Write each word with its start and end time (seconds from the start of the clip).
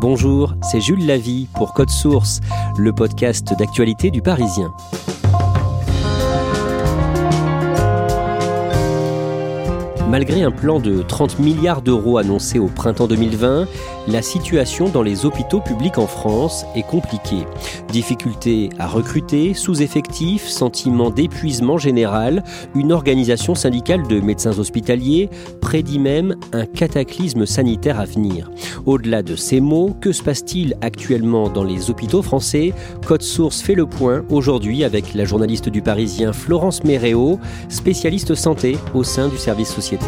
Bonjour, 0.00 0.54
c'est 0.62 0.80
Jules 0.80 1.04
Lavie 1.04 1.48
pour 1.56 1.74
Code 1.74 1.90
Source, 1.90 2.38
le 2.76 2.92
podcast 2.92 3.52
d'actualité 3.58 4.12
du 4.12 4.22
Parisien. 4.22 4.72
Malgré 10.08 10.42
un 10.42 10.52
plan 10.52 10.78
de 10.78 11.02
30 11.02 11.40
milliards 11.40 11.82
d'euros 11.82 12.16
annoncé 12.16 12.60
au 12.60 12.68
printemps 12.68 13.08
2020, 13.08 13.66
la 14.08 14.22
situation 14.22 14.88
dans 14.88 15.02
les 15.02 15.26
hôpitaux 15.26 15.60
publics 15.60 15.98
en 15.98 16.06
France 16.06 16.64
est 16.74 16.82
compliquée. 16.82 17.44
Difficultés 17.92 18.70
à 18.78 18.86
recruter, 18.86 19.52
sous-effectifs, 19.52 20.46
sentiment 20.46 21.10
d'épuisement 21.10 21.76
général, 21.76 22.42
une 22.74 22.92
organisation 22.92 23.54
syndicale 23.54 24.06
de 24.08 24.20
médecins 24.20 24.58
hospitaliers 24.58 25.28
prédit 25.60 25.98
même 25.98 26.36
un 26.52 26.64
cataclysme 26.64 27.44
sanitaire 27.44 28.00
à 28.00 28.06
venir. 28.06 28.50
Au-delà 28.86 29.22
de 29.22 29.36
ces 29.36 29.60
mots, 29.60 29.94
que 30.00 30.12
se 30.12 30.22
passe-t-il 30.22 30.76
actuellement 30.80 31.50
dans 31.50 31.64
les 31.64 31.90
hôpitaux 31.90 32.22
français? 32.22 32.72
Code 33.06 33.22
Source 33.22 33.60
fait 33.60 33.74
le 33.74 33.86
point 33.86 34.24
aujourd'hui 34.30 34.84
avec 34.84 35.12
la 35.12 35.26
journaliste 35.26 35.68
du 35.68 35.82
Parisien 35.82 36.32
Florence 36.32 36.82
Méréo, 36.82 37.38
spécialiste 37.68 38.34
santé 38.34 38.78
au 38.94 39.04
sein 39.04 39.28
du 39.28 39.36
service 39.36 39.68
société. 39.68 40.06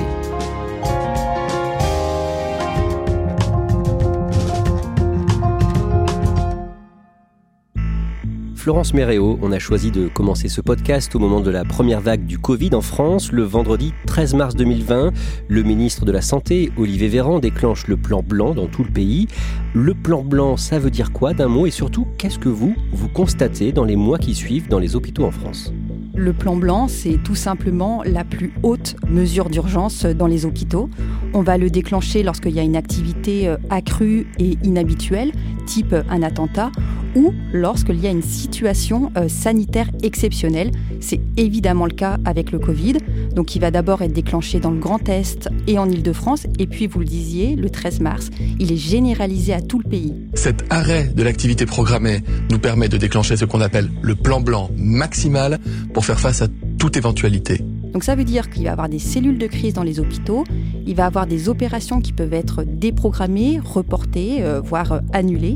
Florence 8.70 8.94
Méréo, 8.94 9.36
on 9.42 9.50
a 9.50 9.58
choisi 9.58 9.90
de 9.90 10.06
commencer 10.06 10.46
ce 10.46 10.60
podcast 10.60 11.16
au 11.16 11.18
moment 11.18 11.40
de 11.40 11.50
la 11.50 11.64
première 11.64 12.00
vague 12.00 12.24
du 12.24 12.38
Covid 12.38 12.72
en 12.72 12.82
France. 12.82 13.32
Le 13.32 13.42
vendredi 13.42 13.92
13 14.06 14.34
mars 14.34 14.54
2020, 14.54 15.10
le 15.48 15.62
ministre 15.64 16.04
de 16.04 16.12
la 16.12 16.20
Santé, 16.20 16.70
Olivier 16.76 17.08
Véran, 17.08 17.40
déclenche 17.40 17.88
le 17.88 17.96
plan 17.96 18.22
blanc 18.22 18.54
dans 18.54 18.68
tout 18.68 18.84
le 18.84 18.90
pays. 18.90 19.26
Le 19.74 19.92
plan 19.92 20.22
blanc, 20.22 20.56
ça 20.56 20.78
veut 20.78 20.92
dire 20.92 21.10
quoi 21.10 21.34
d'un 21.34 21.48
mot? 21.48 21.66
Et 21.66 21.72
surtout, 21.72 22.06
qu'est-ce 22.16 22.38
que 22.38 22.48
vous, 22.48 22.76
vous 22.92 23.08
constatez 23.08 23.72
dans 23.72 23.82
les 23.82 23.96
mois 23.96 24.18
qui 24.18 24.36
suivent 24.36 24.68
dans 24.68 24.78
les 24.78 24.94
hôpitaux 24.94 25.24
en 25.24 25.32
France? 25.32 25.72
Le 26.14 26.32
plan 26.32 26.54
blanc, 26.54 26.86
c'est 26.86 27.18
tout 27.24 27.34
simplement 27.34 28.02
la 28.04 28.22
plus 28.22 28.52
haute 28.62 28.94
mesure 29.08 29.50
d'urgence 29.50 30.06
dans 30.06 30.28
les 30.28 30.46
hôpitaux. 30.46 30.88
On 31.34 31.42
va 31.42 31.58
le 31.58 31.70
déclencher 31.70 32.22
lorsqu'il 32.22 32.54
y 32.54 32.60
a 32.60 32.62
une 32.62 32.76
activité 32.76 33.48
euh, 33.48 33.56
accrue 33.68 34.28
et 34.38 34.58
inhabituelle, 34.62 35.32
type 35.66 35.94
un 36.08 36.22
attentat, 36.22 36.70
ou 37.14 37.32
lorsqu'il 37.52 38.00
y 38.00 38.06
a 38.06 38.10
une 38.10 38.22
situation 38.22 39.12
euh, 39.16 39.28
sanitaire 39.28 39.90
exceptionnelle. 40.02 40.70
C'est 41.00 41.20
évidemment 41.36 41.86
le 41.86 41.94
cas 41.94 42.18
avec 42.24 42.52
le 42.52 42.58
Covid. 42.58 42.98
Donc 43.34 43.54
il 43.56 43.60
va 43.60 43.70
d'abord 43.70 44.02
être 44.02 44.12
déclenché 44.12 44.60
dans 44.60 44.70
le 44.70 44.78
Grand 44.78 45.08
Est 45.08 45.48
et 45.66 45.78
en 45.78 45.88
Ile-de-France. 45.88 46.46
Et 46.58 46.66
puis, 46.66 46.86
vous 46.86 47.00
le 47.00 47.04
disiez, 47.04 47.56
le 47.56 47.70
13 47.70 48.00
mars, 48.00 48.30
il 48.58 48.72
est 48.72 48.76
généralisé 48.76 49.52
à 49.52 49.60
tout 49.60 49.78
le 49.78 49.88
pays. 49.88 50.14
Cet 50.34 50.64
arrêt 50.70 51.10
de 51.14 51.22
l'activité 51.22 51.66
programmée 51.66 52.20
nous 52.50 52.58
permet 52.58 52.88
de 52.88 52.96
déclencher 52.96 53.36
ce 53.36 53.44
qu'on 53.44 53.60
appelle 53.60 53.90
le 54.02 54.14
plan 54.14 54.40
blanc 54.40 54.70
maximal 54.76 55.58
pour 55.92 56.04
faire 56.04 56.20
face 56.20 56.42
à 56.42 56.48
toute 56.78 56.96
éventualité. 56.96 57.62
Donc 57.92 58.04
ça 58.04 58.14
veut 58.14 58.24
dire 58.24 58.50
qu'il 58.50 58.64
va 58.64 58.68
y 58.68 58.72
avoir 58.72 58.88
des 58.88 58.98
cellules 58.98 59.38
de 59.38 59.46
crise 59.46 59.74
dans 59.74 59.82
les 59.82 60.00
hôpitaux, 60.00 60.44
il 60.86 60.94
va 60.94 61.04
y 61.04 61.06
avoir 61.06 61.26
des 61.26 61.48
opérations 61.48 62.00
qui 62.00 62.12
peuvent 62.12 62.32
être 62.32 62.64
déprogrammées, 62.64 63.60
reportées, 63.62 64.42
euh, 64.42 64.60
voire 64.60 64.92
euh, 64.92 65.00
annulées, 65.12 65.54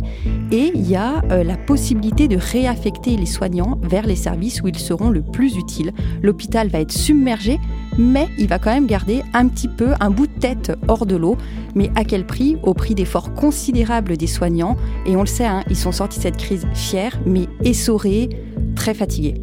et 0.51 0.73
il 0.75 0.89
y 0.89 0.97
a 0.97 1.23
euh, 1.31 1.45
la 1.45 1.57
possibilité 1.57 2.29
de 2.29 2.37
réaffecter 2.37 3.17
les 3.17 3.27
soignants 3.27 3.79
vers 3.83 4.07
les 4.07 4.17
services 4.17 4.63
où 4.63 4.69
ils 4.69 4.79
seront 4.79 5.11
le 5.11 5.23
plus 5.23 5.57
utiles. 5.57 5.93
L'hôpital 6.23 6.69
va 6.69 6.81
être 6.81 6.93
submergé, 6.93 7.59
mais 7.99 8.29
il 8.39 8.49
va 8.49 8.59
quand 8.59 8.73
même 8.73 8.87
garder 8.87 9.23
un 9.33 9.49
petit 9.49 9.69
peu 9.69 9.91
un 10.01 10.11
bout 10.11 10.27
de 10.27 10.41
tête 10.41 10.73
hors 10.89 11.07
de 11.07 11.17
l'eau. 11.17 11.37
Mais 11.75 11.91
à 11.95 12.05
quel 12.05 12.27
prix? 12.27 12.57
Au 12.63 12.75
prix 12.75 12.95
d'efforts 12.95 13.35
considérables 13.35 14.17
des 14.17 14.27
soignants, 14.27 14.77
et 15.07 15.17
on 15.17 15.21
le 15.21 15.27
sait, 15.27 15.47
hein, 15.47 15.63
ils 15.71 15.77
sont 15.77 15.93
sortis 15.93 16.19
de 16.19 16.23
cette 16.25 16.37
crise 16.37 16.67
fiers, 16.75 17.11
mais 17.27 17.49
essorés, 17.65 18.29
très 18.75 18.95
fatigués. 18.95 19.35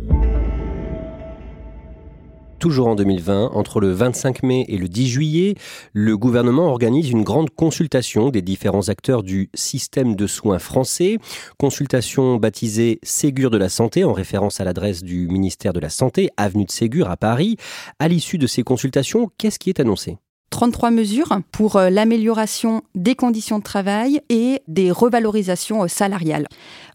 Toujours 2.62 2.90
en 2.90 2.96
2020, 2.96 3.54
entre 3.56 3.80
le 3.80 3.92
25 3.92 4.44
mai 4.44 4.66
et 4.68 4.78
le 4.78 4.88
10 4.88 5.08
juillet, 5.08 5.56
le 5.94 6.16
gouvernement 6.16 6.68
organise 6.68 7.10
une 7.10 7.24
grande 7.24 7.50
consultation 7.50 8.30
des 8.30 8.44
différents 8.44 8.88
acteurs 8.88 9.24
du 9.24 9.50
système 9.56 10.16
de 10.16 10.28
soins 10.28 10.60
français. 10.60 11.18
Consultation 11.58 12.36
baptisée 12.36 13.00
Ségur 13.02 13.50
de 13.50 13.58
la 13.58 13.68
Santé, 13.68 14.04
en 14.04 14.14
référence 14.14 14.60
à 14.60 14.64
l'adresse 14.64 15.02
du 15.02 15.28
ministère 15.28 15.74
de 15.74 15.80
la 15.80 15.90
Santé, 15.90 16.30
avenue 16.38 16.66
de 16.66 16.72
Ségur 16.72 17.10
à 17.10 17.18
Paris. 17.18 17.58
À 17.98 18.08
l'issue 18.08 18.38
de 18.38 18.46
ces 18.46 18.62
consultations, 18.62 19.32
qu'est-ce 19.40 19.58
qui 19.58 19.72
est 19.72 19.80
annoncé? 19.80 20.20
33 20.52 20.92
mesures 20.92 21.40
pour 21.52 21.78
euh, 21.78 21.90
l'amélioration 21.90 22.84
des 22.94 23.16
conditions 23.16 23.58
de 23.58 23.64
travail 23.64 24.22
et 24.30 24.62
des 24.68 24.92
revalorisations 24.92 25.84
euh, 25.84 25.88
salariales. 25.88 26.48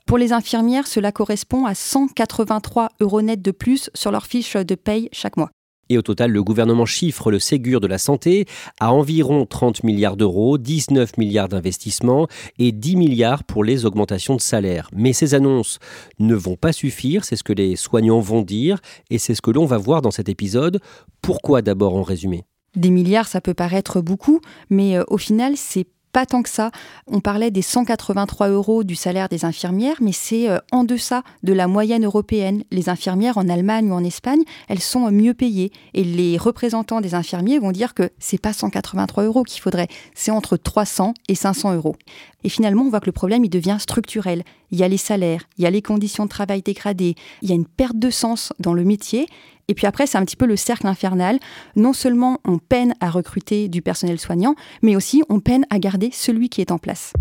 Pour 0.06 0.18
les 0.18 0.32
infirmières, 0.32 0.86
cela 0.86 1.10
correspond 1.10 1.64
à 1.64 1.74
183 1.74 2.90
euros 3.00 3.22
net 3.22 3.42
de 3.42 3.50
plus 3.50 3.90
sur 3.94 4.12
leur 4.12 4.26
fiche 4.26 4.54
de 4.54 4.74
paye 4.76 5.08
chaque 5.10 5.36
mois. 5.36 5.50
Et 5.88 5.98
au 5.98 6.02
total, 6.02 6.32
le 6.32 6.42
gouvernement 6.42 6.84
chiffre 6.84 7.30
le 7.30 7.38
Ségur 7.38 7.80
de 7.80 7.86
la 7.86 7.98
santé 7.98 8.46
à 8.80 8.92
environ 8.92 9.46
30 9.46 9.84
milliards 9.84 10.16
d'euros, 10.16 10.58
19 10.58 11.16
milliards 11.16 11.48
d'investissements 11.48 12.26
et 12.58 12.72
10 12.72 12.96
milliards 12.96 13.44
pour 13.44 13.64
les 13.64 13.86
augmentations 13.86 14.36
de 14.36 14.40
salaire. 14.40 14.90
Mais 14.92 15.12
ces 15.12 15.34
annonces 15.34 15.78
ne 16.18 16.34
vont 16.34 16.56
pas 16.56 16.72
suffire, 16.72 17.24
c'est 17.24 17.36
ce 17.36 17.44
que 17.44 17.52
les 17.52 17.76
soignants 17.76 18.20
vont 18.20 18.42
dire 18.42 18.80
et 19.10 19.18
c'est 19.18 19.34
ce 19.34 19.42
que 19.42 19.50
l'on 19.50 19.66
va 19.66 19.78
voir 19.78 20.02
dans 20.02 20.10
cet 20.10 20.28
épisode. 20.28 20.80
Pourquoi 21.22 21.62
d'abord 21.62 21.94
en 21.94 22.02
résumé 22.02 22.44
des 22.76 22.90
milliards, 22.90 23.28
ça 23.28 23.40
peut 23.40 23.54
paraître 23.54 24.00
beaucoup, 24.00 24.40
mais 24.70 24.96
euh, 24.96 25.04
au 25.08 25.18
final, 25.18 25.56
c'est 25.56 25.86
pas 26.16 26.24
tant 26.24 26.42
que 26.42 26.48
ça. 26.48 26.70
On 27.06 27.20
parlait 27.20 27.50
des 27.50 27.60
183 27.60 28.48
euros 28.48 28.84
du 28.84 28.94
salaire 28.94 29.28
des 29.28 29.44
infirmières, 29.44 29.96
mais 30.00 30.12
c'est 30.12 30.48
euh, 30.48 30.56
en 30.72 30.84
deçà 30.84 31.22
de 31.42 31.52
la 31.52 31.68
moyenne 31.68 32.06
européenne. 32.06 32.64
Les 32.70 32.88
infirmières 32.88 33.36
en 33.36 33.50
Allemagne 33.50 33.90
ou 33.90 33.94
en 33.94 34.02
Espagne, 34.02 34.40
elles 34.68 34.80
sont 34.80 35.10
mieux 35.10 35.34
payées. 35.34 35.72
Et 35.92 36.04
les 36.04 36.38
représentants 36.38 37.02
des 37.02 37.14
infirmiers 37.14 37.58
vont 37.58 37.70
dire 37.70 37.92
que 37.92 38.08
c'est 38.18 38.40
pas 38.40 38.54
183 38.54 39.24
euros 39.24 39.42
qu'il 39.42 39.60
faudrait, 39.60 39.88
c'est 40.14 40.30
entre 40.30 40.56
300 40.56 41.12
et 41.28 41.34
500 41.34 41.74
euros. 41.74 41.96
Et 42.44 42.48
finalement, 42.48 42.84
on 42.84 42.88
voit 42.88 43.00
que 43.00 43.06
le 43.06 43.12
problème, 43.12 43.44
il 43.44 43.50
devient 43.50 43.76
structurel. 43.78 44.42
Il 44.70 44.78
y 44.78 44.84
a 44.84 44.88
les 44.88 44.96
salaires, 44.96 45.42
il 45.58 45.64
y 45.64 45.66
a 45.66 45.70
les 45.70 45.82
conditions 45.82 46.24
de 46.24 46.30
travail 46.30 46.62
dégradées, 46.62 47.14
il 47.42 47.50
y 47.50 47.52
a 47.52 47.56
une 47.56 47.66
perte 47.66 47.98
de 47.98 48.08
sens 48.08 48.54
dans 48.58 48.72
le 48.72 48.84
métier. 48.84 49.26
Et 49.68 49.74
puis 49.74 49.88
après, 49.88 50.06
c'est 50.06 50.16
un 50.16 50.24
petit 50.24 50.36
peu 50.36 50.46
le 50.46 50.54
cercle 50.54 50.86
infernal. 50.86 51.38
Non 51.74 51.92
seulement 51.92 52.38
on 52.46 52.58
peine 52.58 52.94
à 53.00 53.10
recruter 53.10 53.66
du 53.66 53.82
personnel 53.82 54.20
soignant, 54.20 54.54
mais 54.80 54.94
aussi 54.94 55.24
on 55.28 55.40
peine 55.40 55.66
à 55.70 55.80
garder 55.80 56.10
celui 56.12 56.48
qui 56.48 56.60
est 56.60 56.70
en 56.70 56.78
place. 56.78 57.12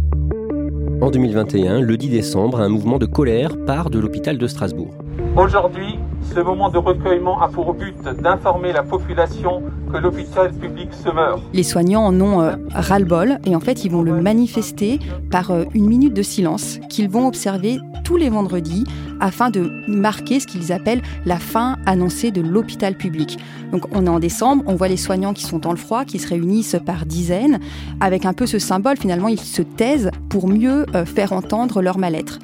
En 1.01 1.09
2021, 1.09 1.81
le 1.81 1.97
10 1.97 2.09
décembre, 2.09 2.62
un 2.62 2.69
mouvement 2.69 3.00
de 3.00 3.07
colère 3.07 3.57
part 3.65 3.89
de 3.89 3.97
l'hôpital 3.97 4.38
de 4.38 4.45
Strasbourg. 4.45 4.94
Aujourd'hui, 5.36 5.97
ce 6.21 6.39
moment 6.39 6.69
de 6.69 6.77
recueillement 6.77 7.42
a 7.42 7.47
pour 7.47 7.74
but 7.74 8.00
d'informer 8.03 8.71
la 8.74 8.83
population 8.83 9.63
l'hôpital 10.00 10.51
public 10.53 10.89
se 10.94 11.09
meurt. 11.09 11.42
Les 11.53 11.63
soignants 11.63 12.06
en 12.06 12.19
ont 12.21 12.42
euh, 12.42 12.56
ras-le-bol 12.74 13.39
et 13.45 13.56
en 13.56 13.59
fait 13.59 13.86
ils 13.86 13.92
vont 13.92 14.03
le 14.03 14.21
manifester 14.21 15.00
par 15.31 15.51
euh, 15.51 15.65
une 15.74 15.88
minute 15.88 16.13
de 16.13 16.21
silence 16.21 16.80
qu'ils 16.89 17.09
vont 17.09 17.27
observer 17.27 17.80
tous 18.03 18.18
les 18.18 18.30
vendredis 18.30 18.86
afin 19.19 19.50
de 19.50 19.71
marquer 19.88 20.39
ce 20.39 20.47
qu'ils 20.47 20.71
appellent 20.71 21.01
la 21.25 21.38
fin 21.38 21.77
annoncée 21.86 22.31
de 22.31 22.42
l'hôpital 22.42 22.95
public. 22.95 23.38
Donc 23.71 23.83
on 23.92 24.06
est 24.06 24.09
en 24.09 24.19
décembre, 24.19 24.63
on 24.68 24.75
voit 24.75 24.88
les 24.88 24.97
soignants 24.97 25.33
qui 25.33 25.44
sont 25.44 25.59
dans 25.59 25.71
le 25.71 25.77
froid, 25.77 26.06
qui 26.06 26.19
se 26.19 26.27
réunissent 26.27 26.77
par 26.86 27.06
dizaines, 27.06 27.59
avec 28.00 28.25
un 28.25 28.33
peu 28.33 28.45
ce 28.45 28.59
symbole, 28.59 28.98
finalement 28.98 29.27
ils 29.27 29.39
se 29.39 29.62
taisent 29.62 30.12
pour 30.30 30.48
mieux 30.48 30.86
euh, 30.95 31.06
faire 31.06 31.33
entendre 31.33 31.81
leur 31.81 31.98
mal-être. 31.98 32.39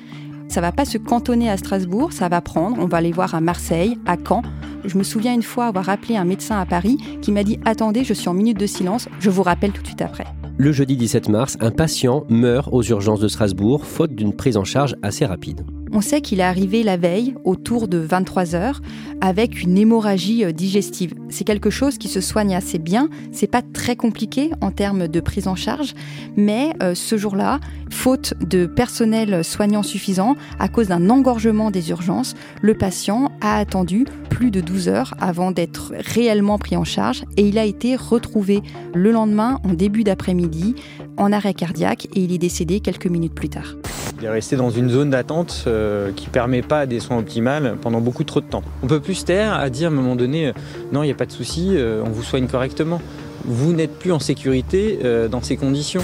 Ça 0.52 0.60
va 0.60 0.74
pas 0.74 0.84
se 0.84 0.98
cantonner 0.98 1.50
à 1.50 1.56
Strasbourg, 1.56 2.12
ça 2.12 2.28
va 2.28 2.42
prendre. 2.42 2.76
On 2.80 2.86
va 2.86 2.98
aller 2.98 3.14
voir 3.14 3.34
à 3.36 3.40
Marseille, 3.40 3.98
à 4.06 4.18
Caen. 4.18 4.42
Je 4.86 4.98
me 4.98 5.04
souviens 5.04 5.34
une 5.34 5.44
fois 5.44 5.68
avoir 5.68 5.90
appelé 5.90 6.16
un 6.18 6.26
médecin 6.26 6.60
à 6.60 6.66
Paris 6.66 6.98
qui 7.22 7.32
m'a 7.32 7.44
dit 7.44 7.60
Attendez, 7.66 8.04
je 8.04 8.14
suis 8.14 8.30
en 8.30 8.34
minute 8.34 8.60
de 8.60 8.66
silence, 8.66 9.08
je 9.20 9.30
vous 9.30 9.44
rappelle 9.44 9.72
tout 9.72 9.82
de 9.82 9.88
suite 9.88 10.02
après. 10.02 10.26
Le 10.58 10.72
jeudi 10.72 10.96
17 10.96 11.30
mars, 11.30 11.58
un 11.60 11.72
patient 11.72 12.24
meurt 12.30 12.70
aux 12.72 12.84
urgences 12.84 13.20
de 13.20 13.28
Strasbourg 13.28 13.86
faute 13.86 14.14
d'une 14.14 14.34
prise 14.34 14.58
en 14.58 14.64
charge 14.64 14.96
assez 15.02 15.26
rapide. 15.26 15.66
On 15.94 16.00
sait 16.00 16.22
qu'il 16.22 16.40
est 16.40 16.44
arrivé 16.44 16.84
la 16.84 16.96
veille, 16.96 17.36
autour 17.44 17.90
de 17.90 17.98
23 17.98 18.56
heures, 18.56 18.82
avec 19.20 19.62
une 19.62 19.78
hémorragie 19.78 20.46
euh, 20.46 20.54
digestive. 20.54 21.14
C'est 21.30 21.44
quelque 21.44 21.70
chose 21.70 21.98
qui 21.98 22.08
se 22.08 22.22
soigne 22.22 22.56
assez 22.56 22.80
bien. 22.80 23.10
C'est 23.34 23.48
pas 23.48 23.62
très 23.62 23.98
compliqué 23.98 24.52
en 24.62 24.72
termes 24.72 25.10
de 25.10 25.20
prise 25.20 25.48
en 25.48 25.56
charge, 25.56 25.94
mais 26.38 26.74
euh, 26.82 26.96
ce 26.96 27.18
jour-là, 27.18 27.60
faute 27.90 28.34
de 28.40 28.66
personnel 28.66 29.44
soignant 29.44 29.84
suffisant, 29.84 30.36
à 30.60 30.70
cause 30.70 30.88
d'un 30.88 31.10
engorgement 31.10 31.72
des 31.72 31.90
urgences, 31.90 32.36
le 32.62 32.74
patient 32.74 33.32
a 33.42 33.58
attendu 33.58 34.06
plus 34.30 34.50
de 34.50 34.62
12 34.62 34.88
heures 34.88 35.14
avant 35.20 35.52
d'être 35.52 35.94
réellement 35.98 36.58
pris 36.58 36.78
en 36.78 36.86
charge 36.86 37.26
et 37.38 37.48
il 37.48 37.60
a 37.60 37.66
été 37.66 37.96
retrouvé 37.96 38.62
le 38.94 39.12
lendemain 39.12 39.60
en 39.64 39.74
début 39.74 40.04
d'après-midi 40.04 40.76
en 41.18 41.32
arrêt 41.32 41.54
cardiaque 41.54 42.08
et 42.16 42.22
il 42.22 42.32
est 42.32 42.38
décédé 42.38 42.80
quelques 42.80 43.08
minutes 43.08 43.36
plus 43.36 43.50
tard. 43.50 43.76
Il 44.22 44.26
est 44.26 44.30
resté 44.30 44.56
dans 44.56 44.70
une 44.70 44.88
zone 44.88 45.10
d'attente 45.10 45.64
euh, 45.66 46.12
qui 46.16 46.28
ne 46.28 46.32
permet 46.32 46.62
pas 46.62 46.86
des 46.86 47.00
soins 47.00 47.18
optimales 47.18 47.76
pendant 47.82 48.02
beaucoup 48.02 48.24
trop 48.24 48.40
de 48.40 48.46
temps. 48.46 48.62
On 48.84 48.88
peut 48.88 49.00
plus 49.00 49.16
se 49.16 49.26
taire 49.26 49.56
à 49.56 49.72
dire 49.72 49.90
à 49.90 49.92
un 49.92 49.96
moment 49.96 50.16
donné, 50.16 50.50
euh, 50.50 50.54
non, 50.92 51.02
il 51.02 51.08
n'y 51.08 51.12
a 51.12 51.16
pas 51.16 51.26
de 51.26 51.32
souci, 51.32 51.70
euh, 51.72 52.04
on 52.06 52.12
vous 52.12 52.22
soigne 52.22 52.46
correctement. 52.46 53.02
Vous 53.46 53.74
n'êtes 53.74 53.98
plus 53.98 54.12
en 54.12 54.20
sécurité 54.20 55.00
dans 55.32 55.42
ces 55.42 55.58
conditions. 55.58 56.04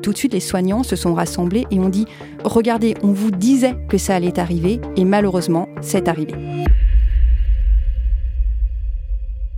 Tout 0.00 0.12
de 0.12 0.16
suite, 0.16 0.32
les 0.32 0.38
soignants 0.38 0.84
se 0.84 0.94
sont 0.94 1.12
rassemblés 1.12 1.66
et 1.72 1.80
ont 1.80 1.88
dit, 1.88 2.06
regardez, 2.44 2.94
on 3.02 3.10
vous 3.10 3.32
disait 3.32 3.74
que 3.88 3.98
ça 3.98 4.14
allait 4.14 4.38
arriver 4.38 4.80
et 4.94 5.04
malheureusement, 5.04 5.68
c'est 5.80 6.06
arrivé 6.06 6.34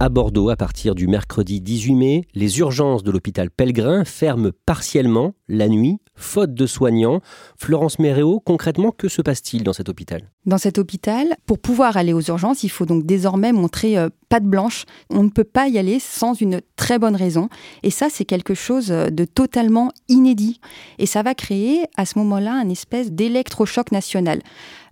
à 0.04 0.10
Bordeaux, 0.10 0.50
à 0.50 0.56
partir 0.56 0.94
du 0.94 1.06
mercredi 1.06 1.62
18 1.62 1.94
mai, 1.94 2.26
les 2.34 2.58
urgences 2.58 3.02
de 3.04 3.10
l'hôpital 3.10 3.50
Pellegrin 3.50 4.04
ferment 4.04 4.50
partiellement 4.66 5.32
la 5.48 5.66
nuit, 5.66 5.96
faute 6.14 6.52
de 6.52 6.66
soignants. 6.66 7.22
Florence 7.56 7.98
Méréo, 7.98 8.38
concrètement, 8.38 8.90
que 8.90 9.08
se 9.08 9.22
passe-t-il 9.22 9.64
dans 9.64 9.72
cet 9.72 9.88
hôpital? 9.88 10.30
Dans 10.44 10.58
cet 10.58 10.76
hôpital, 10.76 11.36
pour 11.46 11.58
pouvoir 11.58 11.96
aller 11.96 12.12
aux 12.12 12.20
urgences, 12.20 12.64
il 12.64 12.68
faut 12.68 12.84
donc 12.84 13.06
désormais 13.06 13.52
montrer 13.52 13.96
euh, 13.96 14.10
patte 14.28 14.44
blanche. 14.44 14.84
On 15.08 15.22
ne 15.22 15.30
peut 15.30 15.42
pas 15.42 15.68
y 15.68 15.78
aller 15.78 15.98
sans 16.00 16.34
une 16.34 16.60
très 16.76 16.98
bonne 16.98 17.16
raison. 17.16 17.48
Et 17.82 17.90
ça, 17.90 18.08
c'est 18.10 18.26
quelque 18.26 18.52
chose 18.52 18.90
euh, 18.90 19.08
de 19.08 19.24
totalement 19.24 19.90
inédit. 20.08 20.60
Et 20.98 21.06
ça 21.06 21.22
va 21.22 21.34
créer 21.34 21.84
à 21.96 22.04
ce 22.04 22.18
moment-là 22.18 22.52
un 22.52 22.68
espèce 22.68 23.10
d'électrochoc 23.10 23.90
national. 23.90 24.42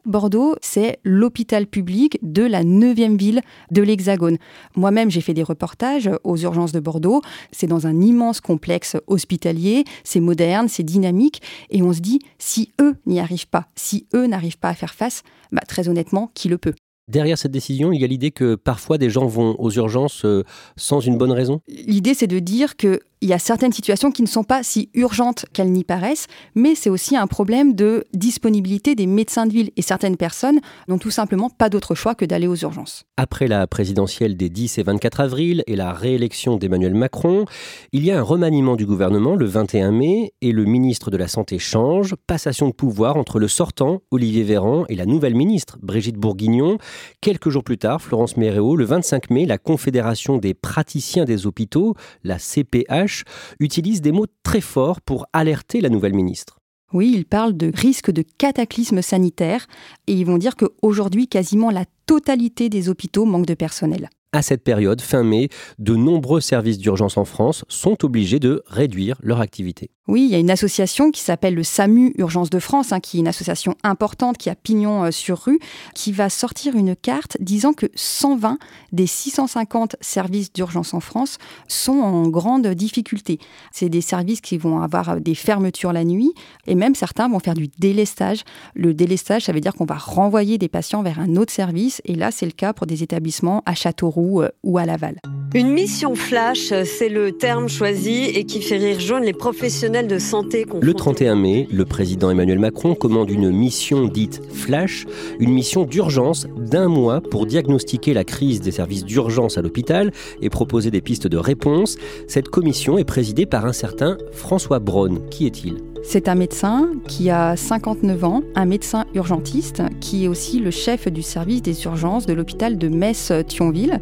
Bordeaux, 0.04 0.56
c'est 0.60 0.98
l'hôpital 1.04 1.66
public 1.66 2.18
de 2.22 2.42
la 2.42 2.64
neuvième 2.64 3.16
ville 3.16 3.40
de 3.70 3.82
l'Hexagone. 3.82 4.38
Moi-même, 4.74 5.10
j'ai 5.10 5.20
fait 5.20 5.34
des 5.34 5.42
reportages 5.42 6.10
aux 6.24 6.36
urgences 6.36 6.72
de 6.72 6.80
Bordeaux. 6.80 7.22
C'est 7.52 7.66
dans 7.66 7.86
un 7.86 8.00
immense 8.00 8.40
complexe 8.40 8.96
hospitalier, 9.06 9.84
c'est 10.04 10.20
moderne, 10.20 10.68
c'est 10.68 10.82
dynamique, 10.82 11.40
et 11.70 11.82
on 11.82 11.92
se 11.92 12.00
dit, 12.00 12.20
si 12.38 12.72
eux 12.80 12.96
n'y 13.06 13.20
arrivent 13.20 13.48
pas, 13.48 13.68
si 13.76 14.06
eux 14.14 14.26
n'arrivent 14.26 14.58
pas 14.58 14.70
à 14.70 14.74
faire 14.74 14.94
face, 14.94 15.22
bah, 15.52 15.62
très 15.66 15.88
honnêtement, 15.88 16.30
qui 16.34 16.48
le 16.48 16.58
peut? 16.58 16.74
Derrière 17.08 17.36
cette 17.36 17.52
décision, 17.52 17.92
il 17.92 18.00
y 18.00 18.04
a 18.04 18.06
l'idée 18.06 18.30
que 18.30 18.54
parfois 18.54 18.96
des 18.96 19.10
gens 19.10 19.26
vont 19.26 19.56
aux 19.58 19.70
urgences 19.70 20.24
euh, 20.24 20.44
sans 20.76 21.00
une 21.00 21.18
bonne 21.18 21.32
raison? 21.32 21.60
L'idée, 21.68 22.14
c'est 22.14 22.26
de 22.28 22.38
dire 22.38 22.76
qu'il 23.22 23.30
y 23.30 23.34
a 23.34 23.38
certaines 23.38 23.72
situations 23.72 24.10
qui 24.10 24.22
ne 24.22 24.26
sont 24.26 24.42
pas 24.42 24.64
si 24.64 24.90
urgentes 24.94 25.46
qu'elles 25.52 25.70
n'y 25.70 25.84
paraissent, 25.84 26.26
mais 26.56 26.74
c'est 26.74 26.90
aussi 26.90 27.16
un 27.16 27.28
problème 27.28 27.76
de 27.76 28.04
disponibilité 28.12 28.96
des 28.96 29.06
médecins 29.06 29.46
de 29.46 29.52
ville. 29.52 29.70
Et 29.76 29.82
certaines 29.82 30.16
personnes 30.16 30.58
n'ont 30.88 30.98
tout 30.98 31.12
simplement 31.12 31.48
pas 31.48 31.68
d'autre 31.68 31.94
choix 31.94 32.16
que 32.16 32.24
d'aller 32.24 32.48
aux 32.48 32.56
urgences. 32.56 33.04
Après 33.16 33.46
la 33.46 33.68
présidentielle 33.68 34.36
des 34.36 34.48
10 34.48 34.78
et 34.78 34.82
24 34.82 35.20
avril 35.20 35.62
et 35.68 35.76
la 35.76 35.92
réélection 35.92 36.56
d'Emmanuel 36.56 36.94
Macron, 36.94 37.44
il 37.92 38.04
y 38.04 38.10
a 38.10 38.18
un 38.18 38.22
remaniement 38.22 38.74
du 38.74 38.86
gouvernement 38.86 39.36
le 39.36 39.46
21 39.46 39.92
mai 39.92 40.32
et 40.40 40.50
le 40.50 40.64
ministre 40.64 41.12
de 41.12 41.16
la 41.16 41.28
Santé 41.28 41.60
change. 41.60 42.16
Passation 42.26 42.66
de 42.66 42.72
pouvoir 42.72 43.16
entre 43.16 43.38
le 43.38 43.46
sortant, 43.46 44.00
Olivier 44.10 44.42
Véran, 44.42 44.84
et 44.88 44.96
la 44.96 45.06
nouvelle 45.06 45.36
ministre, 45.36 45.78
Brigitte 45.80 46.16
Bourguignon. 46.16 46.76
Quelques 47.20 47.50
jours 47.50 47.62
plus 47.62 47.78
tard, 47.78 48.02
Florence 48.02 48.36
Méréo, 48.36 48.74
le 48.74 48.84
25 48.84 49.30
mai, 49.30 49.46
la 49.46 49.58
Confédération 49.58 50.38
des 50.38 50.54
praticiens 50.54 51.24
des 51.24 51.46
hôpitaux, 51.46 51.94
la 52.24 52.40
CPH, 52.40 53.11
utilise 53.60 54.00
des 54.00 54.12
mots 54.12 54.26
très 54.42 54.60
forts 54.60 55.00
pour 55.00 55.26
alerter 55.32 55.80
la 55.80 55.88
nouvelle 55.88 56.14
ministre. 56.14 56.58
Oui, 56.92 57.12
ils 57.14 57.24
parlent 57.24 57.56
de 57.56 57.72
risque 57.74 58.10
de 58.10 58.22
cataclysme 58.38 59.00
sanitaire 59.00 59.66
et 60.06 60.12
ils 60.12 60.26
vont 60.26 60.38
dire 60.38 60.56
qu'aujourd'hui, 60.56 61.26
quasiment 61.26 61.70
la 61.70 61.84
totalité 62.06 62.68
des 62.68 62.88
hôpitaux 62.88 63.24
manquent 63.24 63.46
de 63.46 63.54
personnel 63.54 64.08
à 64.32 64.42
cette 64.42 64.64
période, 64.64 65.00
fin 65.00 65.22
mai, 65.22 65.50
de 65.78 65.94
nombreux 65.94 66.40
services 66.40 66.78
d'urgence 66.78 67.18
en 67.18 67.24
France 67.24 67.64
sont 67.68 68.04
obligés 68.04 68.40
de 68.40 68.62
réduire 68.66 69.18
leur 69.22 69.40
activité. 69.40 69.90
Oui, 70.08 70.24
il 70.24 70.30
y 70.30 70.34
a 70.34 70.38
une 70.40 70.50
association 70.50 71.12
qui 71.12 71.20
s'appelle 71.20 71.54
le 71.54 71.62
SAMU 71.62 72.12
Urgence 72.18 72.50
de 72.50 72.58
France, 72.58 72.90
hein, 72.90 72.98
qui 72.98 73.18
est 73.18 73.20
une 73.20 73.28
association 73.28 73.76
importante 73.84 74.36
qui 74.36 74.50
a 74.50 74.56
pignon 74.56 75.04
euh, 75.04 75.10
sur 75.12 75.38
rue, 75.38 75.60
qui 75.94 76.10
va 76.10 76.28
sortir 76.28 76.74
une 76.74 76.96
carte 76.96 77.36
disant 77.38 77.72
que 77.72 77.86
120 77.94 78.58
des 78.90 79.06
650 79.06 79.94
services 80.00 80.52
d'urgence 80.52 80.92
en 80.92 80.98
France 80.98 81.38
sont 81.68 82.00
en 82.00 82.28
grande 82.28 82.66
difficulté. 82.66 83.38
C'est 83.70 83.88
des 83.88 84.00
services 84.00 84.40
qui 84.40 84.58
vont 84.58 84.82
avoir 84.82 85.08
euh, 85.08 85.20
des 85.20 85.36
fermetures 85.36 85.92
la 85.92 86.02
nuit 86.04 86.34
et 86.66 86.74
même 86.74 86.96
certains 86.96 87.28
vont 87.28 87.38
faire 87.38 87.54
du 87.54 87.68
délestage. 87.78 88.42
Le 88.74 88.94
délestage, 88.94 89.44
ça 89.44 89.52
veut 89.52 89.60
dire 89.60 89.74
qu'on 89.74 89.84
va 89.84 89.94
renvoyer 89.94 90.58
des 90.58 90.68
patients 90.68 91.04
vers 91.04 91.20
un 91.20 91.36
autre 91.36 91.52
service 91.52 92.02
et 92.04 92.16
là, 92.16 92.32
c'est 92.32 92.46
le 92.46 92.52
cas 92.52 92.72
pour 92.72 92.88
des 92.88 93.04
établissements 93.04 93.62
à 93.66 93.74
Châteauroux 93.74 94.42
euh, 94.42 94.50
ou 94.64 94.78
à 94.78 94.84
Laval. 94.84 95.20
Une 95.54 95.68
mission 95.68 96.14
flash, 96.14 96.72
c'est 96.84 97.10
le 97.10 97.30
terme 97.30 97.68
choisi 97.68 98.24
et 98.24 98.44
qui 98.44 98.62
fait 98.62 98.78
rire 98.78 98.98
jaune 98.98 99.22
les 99.22 99.34
professionnels 99.34 100.06
de 100.06 100.18
santé. 100.18 100.64
Le 100.80 100.94
31 100.94 101.34
mai, 101.36 101.68
le 101.70 101.84
président 101.84 102.30
Emmanuel 102.30 102.58
Macron 102.58 102.94
commande 102.94 103.28
une 103.28 103.50
mission 103.50 104.06
dite 104.06 104.40
flash, 104.50 105.04
une 105.40 105.52
mission 105.52 105.84
d'urgence 105.84 106.46
d'un 106.56 106.88
mois 106.88 107.20
pour 107.20 107.44
diagnostiquer 107.44 108.14
la 108.14 108.24
crise 108.24 108.62
des 108.62 108.70
services 108.70 109.04
d'urgence 109.04 109.58
à 109.58 109.62
l'hôpital 109.62 110.10
et 110.40 110.48
proposer 110.48 110.90
des 110.90 111.02
pistes 111.02 111.26
de 111.26 111.36
réponse. 111.36 111.98
Cette 112.28 112.48
commission 112.48 112.96
est 112.96 113.04
présidée 113.04 113.44
par 113.44 113.66
un 113.66 113.74
certain 113.74 114.16
François 114.32 114.78
Braun. 114.78 115.20
Qui 115.30 115.44
est-il? 115.44 115.76
C'est 116.02 116.28
un 116.28 116.34
médecin 116.34 116.88
qui 117.06 117.28
a 117.28 117.56
59 117.56 118.24
ans, 118.24 118.42
un 118.54 118.64
médecin 118.64 119.04
urgentiste 119.14 119.82
qui 120.00 120.24
est 120.24 120.28
aussi 120.28 120.60
le 120.60 120.70
chef 120.70 121.08
du 121.08 121.22
service 121.22 121.60
des 121.60 121.84
urgences 121.84 122.24
de 122.24 122.32
l'hôpital 122.32 122.78
de 122.78 122.88
Metz-Thionville 122.88 124.00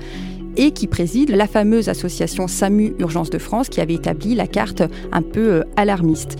et 0.56 0.72
qui 0.72 0.86
préside 0.86 1.30
la 1.30 1.46
fameuse 1.46 1.88
association 1.88 2.48
SAMU 2.48 2.94
Urgence 2.98 3.30
de 3.30 3.38
France 3.38 3.68
qui 3.68 3.80
avait 3.80 3.94
établi 3.94 4.34
la 4.34 4.46
carte 4.46 4.82
un 5.12 5.22
peu 5.22 5.52
euh, 5.52 5.64
alarmiste. 5.76 6.36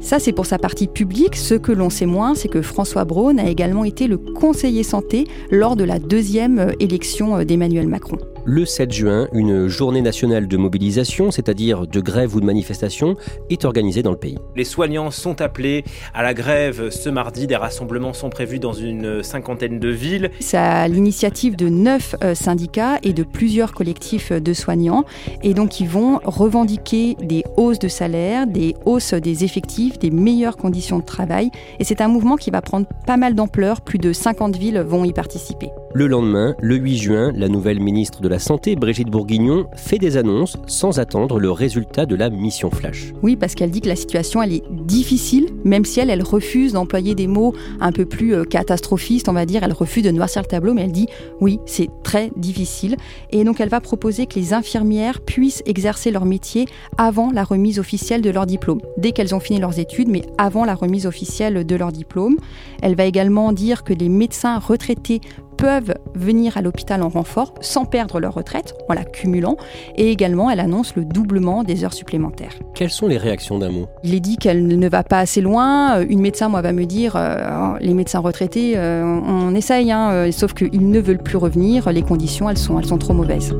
Ça, 0.00 0.18
c'est 0.18 0.32
pour 0.32 0.46
sa 0.46 0.58
partie 0.58 0.86
publique. 0.86 1.34
Ce 1.34 1.54
que 1.54 1.72
l'on 1.72 1.90
sait 1.90 2.06
moins, 2.06 2.34
c'est 2.34 2.48
que 2.48 2.62
François 2.62 3.04
Braun 3.04 3.38
a 3.38 3.48
également 3.48 3.84
été 3.84 4.06
le 4.06 4.18
conseiller 4.18 4.84
santé 4.84 5.24
lors 5.50 5.74
de 5.74 5.84
la 5.84 5.98
deuxième 5.98 6.58
euh, 6.58 6.72
élection 6.78 7.38
euh, 7.38 7.44
d'Emmanuel 7.44 7.88
Macron 7.88 8.18
le 8.46 8.64
7 8.64 8.92
juin, 8.92 9.28
une 9.32 9.66
journée 9.66 10.00
nationale 10.00 10.46
de 10.46 10.56
mobilisation, 10.56 11.32
c'est-à-dire 11.32 11.86
de 11.88 12.00
grève 12.00 12.36
ou 12.36 12.40
de 12.40 12.46
manifestation, 12.46 13.16
est 13.50 13.64
organisée 13.64 14.04
dans 14.04 14.12
le 14.12 14.16
pays. 14.16 14.38
Les 14.54 14.64
soignants 14.64 15.10
sont 15.10 15.40
appelés 15.40 15.82
à 16.14 16.22
la 16.22 16.32
grève 16.32 16.90
ce 16.90 17.10
mardi. 17.10 17.48
Des 17.48 17.56
rassemblements 17.56 18.12
sont 18.12 18.30
prévus 18.30 18.60
dans 18.60 18.72
une 18.72 19.24
cinquantaine 19.24 19.80
de 19.80 19.88
villes. 19.88 20.30
C'est 20.38 20.56
à 20.56 20.86
l'initiative 20.86 21.56
de 21.56 21.68
neuf 21.68 22.14
euh, 22.22 22.36
syndicats 22.36 22.98
et 23.02 23.12
de 23.12 23.24
plusieurs 23.24 23.72
collectifs 23.72 24.30
de 24.30 24.52
soignants. 24.52 25.04
Et 25.42 25.52
donc, 25.52 25.80
ils 25.80 25.88
vont 25.88 26.20
revendiquer 26.24 27.16
des 27.20 27.42
hausses 27.56 27.80
de 27.80 27.88
salaire, 27.88 28.46
des 28.46 28.76
hausses 28.84 29.14
des 29.14 29.42
effectifs, 29.42 29.98
des 29.98 30.12
meilleures 30.12 30.56
conditions 30.56 31.00
de 31.00 31.04
travail. 31.04 31.50
Et 31.80 31.84
c'est 31.84 32.00
un 32.00 32.08
mouvement 32.08 32.36
qui 32.36 32.52
va 32.52 32.62
prendre 32.62 32.86
pas 33.06 33.16
mal 33.16 33.34
d'ampleur. 33.34 33.80
Plus 33.80 33.98
de 33.98 34.12
50 34.12 34.56
villes 34.56 34.78
vont 34.78 35.04
y 35.04 35.12
participer. 35.12 35.70
Le 35.98 36.08
lendemain, 36.08 36.54
le 36.60 36.76
8 36.76 36.96
juin, 36.98 37.32
la 37.34 37.48
nouvelle 37.48 37.80
ministre 37.80 38.20
de 38.20 38.28
la 38.28 38.38
Santé, 38.38 38.76
Brigitte 38.76 39.08
Bourguignon, 39.08 39.64
fait 39.76 39.96
des 39.96 40.18
annonces 40.18 40.58
sans 40.66 40.98
attendre 40.98 41.40
le 41.40 41.50
résultat 41.50 42.04
de 42.04 42.14
la 42.14 42.28
mission 42.28 42.70
Flash. 42.70 43.14
Oui, 43.22 43.34
parce 43.34 43.54
qu'elle 43.54 43.70
dit 43.70 43.80
que 43.80 43.88
la 43.88 43.96
situation, 43.96 44.42
elle 44.42 44.52
est 44.52 44.62
difficile, 44.70 45.46
même 45.64 45.86
si 45.86 46.00
elle, 46.00 46.10
elle 46.10 46.22
refuse 46.22 46.74
d'employer 46.74 47.14
des 47.14 47.26
mots 47.26 47.54
un 47.80 47.92
peu 47.92 48.04
plus 48.04 48.34
euh, 48.34 48.44
catastrophistes, 48.44 49.30
on 49.30 49.32
va 49.32 49.46
dire. 49.46 49.62
Elle 49.64 49.72
refuse 49.72 50.02
de 50.02 50.10
noircir 50.10 50.42
le 50.42 50.48
tableau, 50.48 50.74
mais 50.74 50.82
elle 50.82 50.92
dit 50.92 51.06
oui, 51.40 51.60
c'est 51.64 51.88
très 52.02 52.30
difficile. 52.36 52.98
Et 53.30 53.42
donc, 53.44 53.58
elle 53.58 53.70
va 53.70 53.80
proposer 53.80 54.26
que 54.26 54.34
les 54.34 54.52
infirmières 54.52 55.22
puissent 55.22 55.62
exercer 55.64 56.10
leur 56.10 56.26
métier 56.26 56.66
avant 56.98 57.30
la 57.30 57.42
remise 57.42 57.78
officielle 57.78 58.20
de 58.20 58.28
leur 58.28 58.44
diplôme, 58.44 58.82
dès 58.98 59.12
qu'elles 59.12 59.34
ont 59.34 59.40
fini 59.40 59.60
leurs 59.60 59.78
études, 59.78 60.08
mais 60.08 60.26
avant 60.36 60.66
la 60.66 60.74
remise 60.74 61.06
officielle 61.06 61.64
de 61.64 61.74
leur 61.74 61.90
diplôme. 61.90 62.36
Elle 62.82 62.96
va 62.96 63.06
également 63.06 63.54
dire 63.54 63.82
que 63.82 63.94
les 63.94 64.10
médecins 64.10 64.58
retraités 64.58 65.22
peuvent 65.56 65.94
venir 66.14 66.56
à 66.56 66.62
l'hôpital 66.62 67.02
en 67.02 67.08
renfort 67.08 67.54
sans 67.60 67.84
perdre 67.84 68.20
leur 68.20 68.34
retraite 68.34 68.74
en 68.88 68.94
la 68.94 69.04
cumulant 69.04 69.56
et 69.96 70.10
également 70.10 70.50
elle 70.50 70.60
annonce 70.60 70.96
le 70.96 71.04
doublement 71.04 71.64
des 71.64 71.84
heures 71.84 71.94
supplémentaires. 71.94 72.52
Quelles 72.74 72.90
sont 72.90 73.06
les 73.06 73.18
réactions 73.18 73.58
d'un 73.58 73.70
mot 73.70 73.86
Il 74.04 74.14
est 74.14 74.20
dit 74.20 74.36
qu'elle 74.36 74.66
ne 74.66 74.88
va 74.88 75.02
pas 75.02 75.18
assez 75.18 75.40
loin. 75.40 76.00
Une 76.02 76.20
médecin, 76.20 76.48
moi, 76.48 76.62
va 76.62 76.72
me 76.72 76.84
dire 76.84 77.14
euh, 77.16 77.76
les 77.80 77.94
médecins 77.94 78.20
retraités, 78.20 78.76
euh, 78.76 79.02
on 79.04 79.54
essaye, 79.54 79.90
hein, 79.90 80.10
euh, 80.10 80.32
sauf 80.32 80.54
qu'ils 80.54 80.90
ne 80.90 81.00
veulent 81.00 81.22
plus 81.22 81.36
revenir. 81.36 81.90
Les 81.90 82.02
conditions, 82.02 82.48
elles 82.50 82.58
sont, 82.58 82.78
elles 82.78 82.86
sont 82.86 82.98
trop 82.98 83.14
mauvaises. 83.14 83.54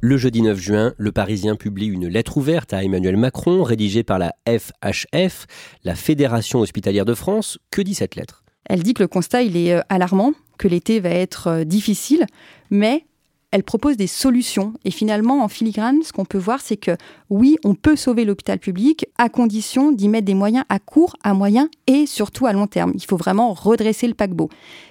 Le 0.00 0.16
jeudi 0.16 0.42
9 0.42 0.58
juin, 0.58 0.94
le 0.96 1.10
Parisien 1.10 1.56
publie 1.56 1.88
une 1.88 2.06
lettre 2.06 2.36
ouverte 2.36 2.72
à 2.72 2.84
Emmanuel 2.84 3.16
Macron, 3.16 3.64
rédigée 3.64 4.04
par 4.04 4.20
la 4.20 4.32
FHF, 4.46 5.46
la 5.82 5.96
Fédération 5.96 6.60
hospitalière 6.60 7.04
de 7.04 7.14
France. 7.14 7.58
Que 7.72 7.82
dit 7.82 7.94
cette 7.94 8.14
lettre? 8.14 8.44
Elle 8.64 8.82
dit 8.82 8.94
que 8.94 9.02
le 9.02 9.08
constat 9.08 9.42
il 9.42 9.56
est 9.56 9.80
alarmant, 9.88 10.32
que 10.58 10.68
l'été 10.68 11.00
va 11.00 11.10
être 11.10 11.64
difficile, 11.64 12.26
mais 12.70 13.04
elle 13.50 13.62
propose 13.62 13.96
des 13.96 14.06
solutions. 14.06 14.74
Et 14.84 14.90
finalement, 14.90 15.42
en 15.42 15.48
filigrane, 15.48 16.02
ce 16.02 16.12
qu'on 16.12 16.24
peut 16.24 16.38
voir, 16.38 16.60
c'est 16.60 16.76
que 16.76 16.96
oui, 17.30 17.56
on 17.64 17.74
peut 17.74 17.96
sauver 17.96 18.24
l'hôpital 18.24 18.58
public 18.58 19.06
à 19.16 19.28
condition 19.28 19.90
d'y 19.90 20.08
mettre 20.08 20.26
des 20.26 20.34
moyens 20.34 20.64
à 20.68 20.78
court, 20.78 21.16
à 21.22 21.32
moyen 21.32 21.70
et 21.86 22.06
surtout 22.06 22.46
à 22.46 22.52
long 22.52 22.66
terme. 22.66 22.92
Il 22.94 23.04
faut 23.04 23.16
vraiment 23.16 23.54
redresser 23.54 24.06
le 24.06 24.14
paquebot. 24.14 24.50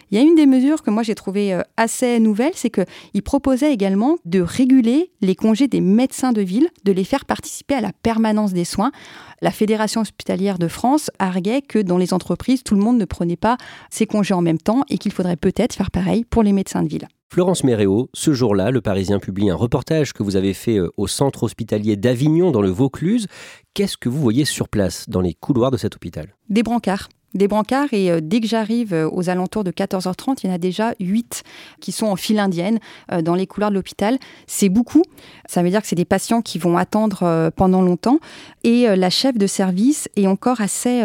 Il 0.10 0.18
y 0.18 0.22
a 0.22 0.24
une 0.24 0.36
des 0.36 0.46
mesures 0.46 0.84
que 0.84 0.90
moi 0.90 1.04
j'ai 1.04 1.16
trouvées 1.16 1.54
euh, 1.54 1.62
assez 1.76 2.20
nouvelle, 2.20 2.54
c'est 2.56 2.70
qu'il 2.70 3.24
proposait 3.24 3.74
également 3.74 4.18
de 4.26 4.40
réguler 4.40 5.12
les 5.22 5.36
congés 5.36 5.68
des 5.68 5.82
médecins 5.82 6.32
de 6.32 6.42
ville, 6.42 6.70
de 6.86 6.92
les 6.92 7.04
faire 7.04 7.26
participer 7.26 7.76
à 7.76 7.82
la 7.82 7.92
permanence 7.92 8.54
des 8.54 8.64
soins. 8.64 8.92
La 9.42 9.52
Fédération 9.52 10.02
hospitalière 10.02 10.60
de 10.60 10.68
France 10.68 11.12
arguait 11.20 11.62
que 11.62 11.80
dans 11.80 11.98
les 11.98 12.14
entreprises, 12.14 12.64
tout 12.64 12.76
le 12.76 12.82
monde 12.82 12.98
ne 12.98 13.06
prenait 13.06 13.36
pas 13.36 13.58
ses 13.90 14.06
congés 14.06 14.34
en 14.34 14.42
même 14.42 14.58
temps 14.58 14.84
et 14.90 14.98
qu'il 14.98 15.12
faudrait 15.12 15.36
peut-être 15.36 15.74
faire 15.74 15.92
pareil 15.92 16.24
pour 16.24 16.42
les 16.42 16.54
médecins 16.54 16.84
de 16.84 16.88
ville. 16.88 17.08
Florence 17.30 17.66
Méréo, 17.66 18.10
ce 18.14 18.32
jour-là, 18.32 18.72
le 18.72 18.80
Parisien 18.80 19.20
publie 19.20 19.50
un 19.50 19.56
reportage 19.56 20.14
que 20.14 20.24
vous 20.24 20.38
avez 20.38 20.54
fait 20.54 20.78
euh, 20.78 20.90
au 20.96 21.08
centre 21.08 21.44
hospitalier 21.44 21.98
d'Avignon 21.98 22.52
dans 22.52 22.62
le 22.62 22.70
Vaucluse. 22.70 23.28
Qu'est-ce 23.74 23.98
que 23.98 24.08
vous 24.08 24.22
voyez 24.22 24.46
sur 24.46 24.70
place 24.70 25.10
dans 25.10 25.20
les 25.20 25.34
couloirs 25.34 25.70
de 25.70 25.78
cet 25.78 25.96
hôpital? 25.96 26.34
Des 26.50 26.64
brancards 26.64 27.10
des 27.38 27.48
brancards 27.48 27.94
et 27.94 28.12
euh, 28.12 28.20
dès 28.22 28.42
que 28.42 28.48
j'arrive 28.48 28.94
euh, 28.94 29.10
aux 29.10 29.30
alentours 29.30 29.64
de 29.64 29.72
14h30, 29.72 30.40
il 30.44 30.48
y 30.48 30.52
en 30.52 30.56
a 30.56 30.58
déjà 30.58 30.94
8 31.00 31.44
qui 31.80 31.92
sont 31.92 32.08
en 32.08 32.16
file 32.16 32.40
indienne 32.40 32.80
euh, 33.12 33.22
dans 33.22 33.36
les 33.36 33.48
couloirs 33.48 33.70
de 33.70 33.76
l'hôpital. 33.76 34.18
C'est 34.48 34.70
beaucoup. 34.70 35.04
Ça 35.48 35.64
veut 35.64 35.70
dire 35.70 35.82
que 35.82 35.88
c'est 35.88 35.96
des 35.96 36.06
patients 36.06 36.42
qui 36.42 36.60
vont 36.60 36.78
attendre 36.78 37.52
pendant 37.56 37.82
longtemps. 37.82 38.20
Et 38.64 38.88
la 38.96 39.10
chef 39.10 39.38
de 39.38 39.48
service 39.48 40.10
est 40.16 40.28
encore 40.28 40.62
assez 40.62 41.04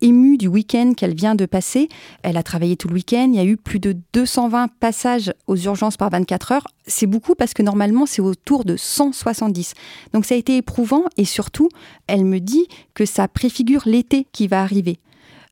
émue 0.00 0.36
du 0.36 0.46
week-end 0.46 0.92
qu'elle 0.94 1.14
vient 1.14 1.34
de 1.34 1.46
passer. 1.46 1.88
Elle 2.22 2.36
a 2.36 2.42
travaillé 2.42 2.76
tout 2.76 2.88
le 2.88 2.94
week-end. 2.94 3.30
Il 3.32 3.36
y 3.36 3.40
a 3.40 3.44
eu 3.44 3.56
plus 3.56 3.78
de 3.78 3.96
220 4.12 4.68
passages 4.80 5.32
aux 5.46 5.56
urgences 5.56 5.96
par 5.96 6.10
24 6.10 6.52
heures. 6.52 6.68
C'est 6.86 7.06
beaucoup 7.06 7.34
parce 7.34 7.54
que 7.54 7.62
normalement, 7.62 8.06
c'est 8.06 8.22
autour 8.22 8.64
de 8.64 8.76
170. 8.76 9.74
Donc 10.12 10.24
ça 10.24 10.34
a 10.34 10.38
été 10.38 10.56
éprouvant 10.56 11.04
et 11.16 11.24
surtout, 11.24 11.68
elle 12.06 12.24
me 12.24 12.40
dit 12.40 12.66
que 12.94 13.04
ça 13.04 13.28
préfigure 13.28 13.82
l'été 13.86 14.26
qui 14.32 14.48
va 14.48 14.62
arriver. 14.62 14.98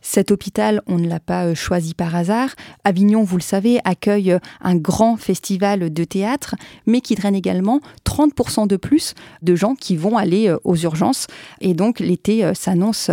Cet 0.08 0.30
hôpital, 0.30 0.82
on 0.86 0.98
ne 0.98 1.08
l'a 1.08 1.18
pas 1.18 1.46
euh, 1.46 1.56
choisi 1.56 1.92
par 1.92 2.14
hasard. 2.14 2.50
Avignon, 2.84 3.24
vous 3.24 3.38
le 3.38 3.42
savez, 3.42 3.80
accueille 3.84 4.30
euh, 4.30 4.38
un 4.60 4.76
grand 4.76 5.16
festival 5.16 5.92
de 5.92 6.04
théâtre, 6.04 6.54
mais 6.86 7.00
qui 7.00 7.16
draine 7.16 7.34
également 7.34 7.80
30% 8.04 8.68
de 8.68 8.76
plus 8.76 9.14
de 9.42 9.56
gens 9.56 9.74
qui 9.74 9.96
vont 9.96 10.16
aller 10.16 10.48
euh, 10.48 10.58
aux 10.62 10.76
urgences. 10.76 11.26
Et 11.60 11.74
donc 11.74 11.98
l'été 11.98 12.52
s'annonce 12.54 13.10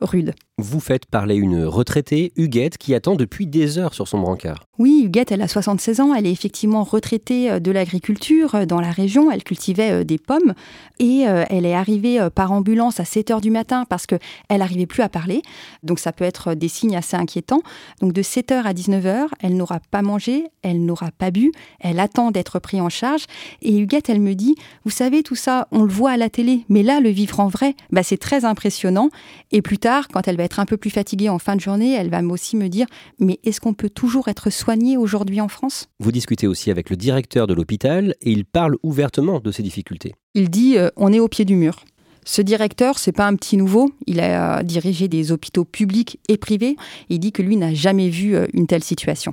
rude. 0.00 0.32
Vous 0.60 0.80
faites 0.80 1.06
parler 1.06 1.36
une 1.36 1.64
retraitée, 1.66 2.32
Huguette, 2.34 2.78
qui 2.78 2.92
attend 2.92 3.14
depuis 3.14 3.46
des 3.46 3.78
heures 3.78 3.94
sur 3.94 4.08
son 4.08 4.18
brancard. 4.18 4.64
Oui, 4.76 5.02
Huguette, 5.04 5.30
elle 5.30 5.42
a 5.42 5.46
76 5.46 6.00
ans. 6.00 6.14
Elle 6.14 6.26
est 6.26 6.32
effectivement 6.32 6.82
retraitée 6.82 7.48
euh, 7.48 7.60
de 7.60 7.70
l'agriculture 7.70 8.56
euh, 8.56 8.66
dans 8.66 8.80
la 8.80 8.90
région. 8.90 9.30
Elle 9.30 9.44
cultivait 9.44 9.92
euh, 9.92 10.04
des 10.04 10.18
pommes 10.18 10.54
et 10.98 11.20
elle 11.20 11.64
est 11.64 11.74
arrivée 11.74 12.18
par 12.34 12.50
ambulance 12.50 12.98
à 12.98 13.04
7 13.04 13.30
heures 13.30 13.40
du 13.40 13.52
matin 13.52 13.84
parce 13.88 14.04
qu'elle 14.04 14.18
n'arrivait 14.50 14.86
plus 14.86 15.04
à 15.04 15.08
parler. 15.08 15.42
Donc 15.84 16.00
ça 16.00 16.10
peut 16.10 16.24
être 16.24 16.54
des 16.54 16.66
signes 16.66 16.96
assez 16.96 17.16
inquiétants. 17.16 17.62
Donc 18.00 18.12
de 18.12 18.20
7 18.20 18.50
heures 18.50 18.66
à 18.66 18.72
19 18.72 19.06
heures, 19.06 19.28
elle 19.40 19.56
n'aura 19.56 19.78
pas 19.78 20.02
mangé, 20.02 20.46
elle 20.62 20.84
n'aura 20.84 21.12
pas 21.12 21.30
bu, 21.30 21.52
elle 21.78 22.00
attend 22.00 22.32
d'être 22.32 22.58
prise 22.58 22.80
en 22.80 22.88
charge. 22.88 23.26
Et 23.62 23.78
Huguette, 23.78 24.08
elle 24.08 24.20
me 24.20 24.34
dit, 24.34 24.56
vous 24.84 24.90
savez, 24.90 25.22
tout 25.22 25.36
ça, 25.36 25.68
on 25.70 25.84
le 25.84 25.92
voit 25.92 26.10
à 26.10 26.16
la 26.16 26.30
télé, 26.30 26.64
mais 26.68 26.82
là, 26.82 26.98
le 26.98 27.10
vivre 27.10 27.38
en 27.38 27.46
vrai, 27.46 27.76
bah, 27.92 28.02
c'est 28.02 28.16
très 28.16 28.44
impressionnant. 28.44 29.10
Et 29.52 29.62
plus 29.62 29.78
tard, 29.78 30.08
quand 30.08 30.26
elle 30.26 30.36
va 30.36 30.47
être 30.48 30.60
un 30.60 30.64
peu 30.64 30.78
plus 30.78 30.88
fatiguée 30.88 31.28
en 31.28 31.38
fin 31.38 31.56
de 31.56 31.60
journée, 31.60 31.92
elle 31.92 32.08
va 32.08 32.22
aussi 32.22 32.56
me 32.56 32.68
dire 32.68 32.86
Mais 33.18 33.38
est-ce 33.44 33.60
qu'on 33.60 33.74
peut 33.74 33.90
toujours 33.90 34.28
être 34.28 34.48
soigné 34.48 34.96
aujourd'hui 34.96 35.42
en 35.42 35.48
France? 35.48 35.88
Vous 36.00 36.10
discutez 36.10 36.46
aussi 36.46 36.70
avec 36.70 36.88
le 36.88 36.96
directeur 36.96 37.46
de 37.46 37.52
l'hôpital 37.52 38.14
et 38.22 38.32
il 38.32 38.46
parle 38.46 38.76
ouvertement 38.82 39.40
de 39.40 39.52
ses 39.52 39.62
difficultés. 39.62 40.14
Il 40.34 40.48
dit 40.48 40.78
euh, 40.78 40.88
On 40.96 41.12
est 41.12 41.20
au 41.20 41.28
pied 41.28 41.44
du 41.44 41.54
mur. 41.54 41.84
Ce 42.30 42.42
directeur, 42.42 42.98
c'est 42.98 43.12
pas 43.12 43.26
un 43.26 43.36
petit 43.36 43.56
nouveau. 43.56 43.90
Il 44.06 44.20
a 44.20 44.62
dirigé 44.62 45.08
des 45.08 45.32
hôpitaux 45.32 45.64
publics 45.64 46.20
et 46.28 46.36
privés. 46.36 46.76
Il 47.08 47.20
dit 47.20 47.32
que 47.32 47.40
lui 47.40 47.56
n'a 47.56 47.72
jamais 47.72 48.10
vu 48.10 48.36
euh, 48.36 48.44
une 48.52 48.66
telle 48.66 48.84
situation. 48.84 49.32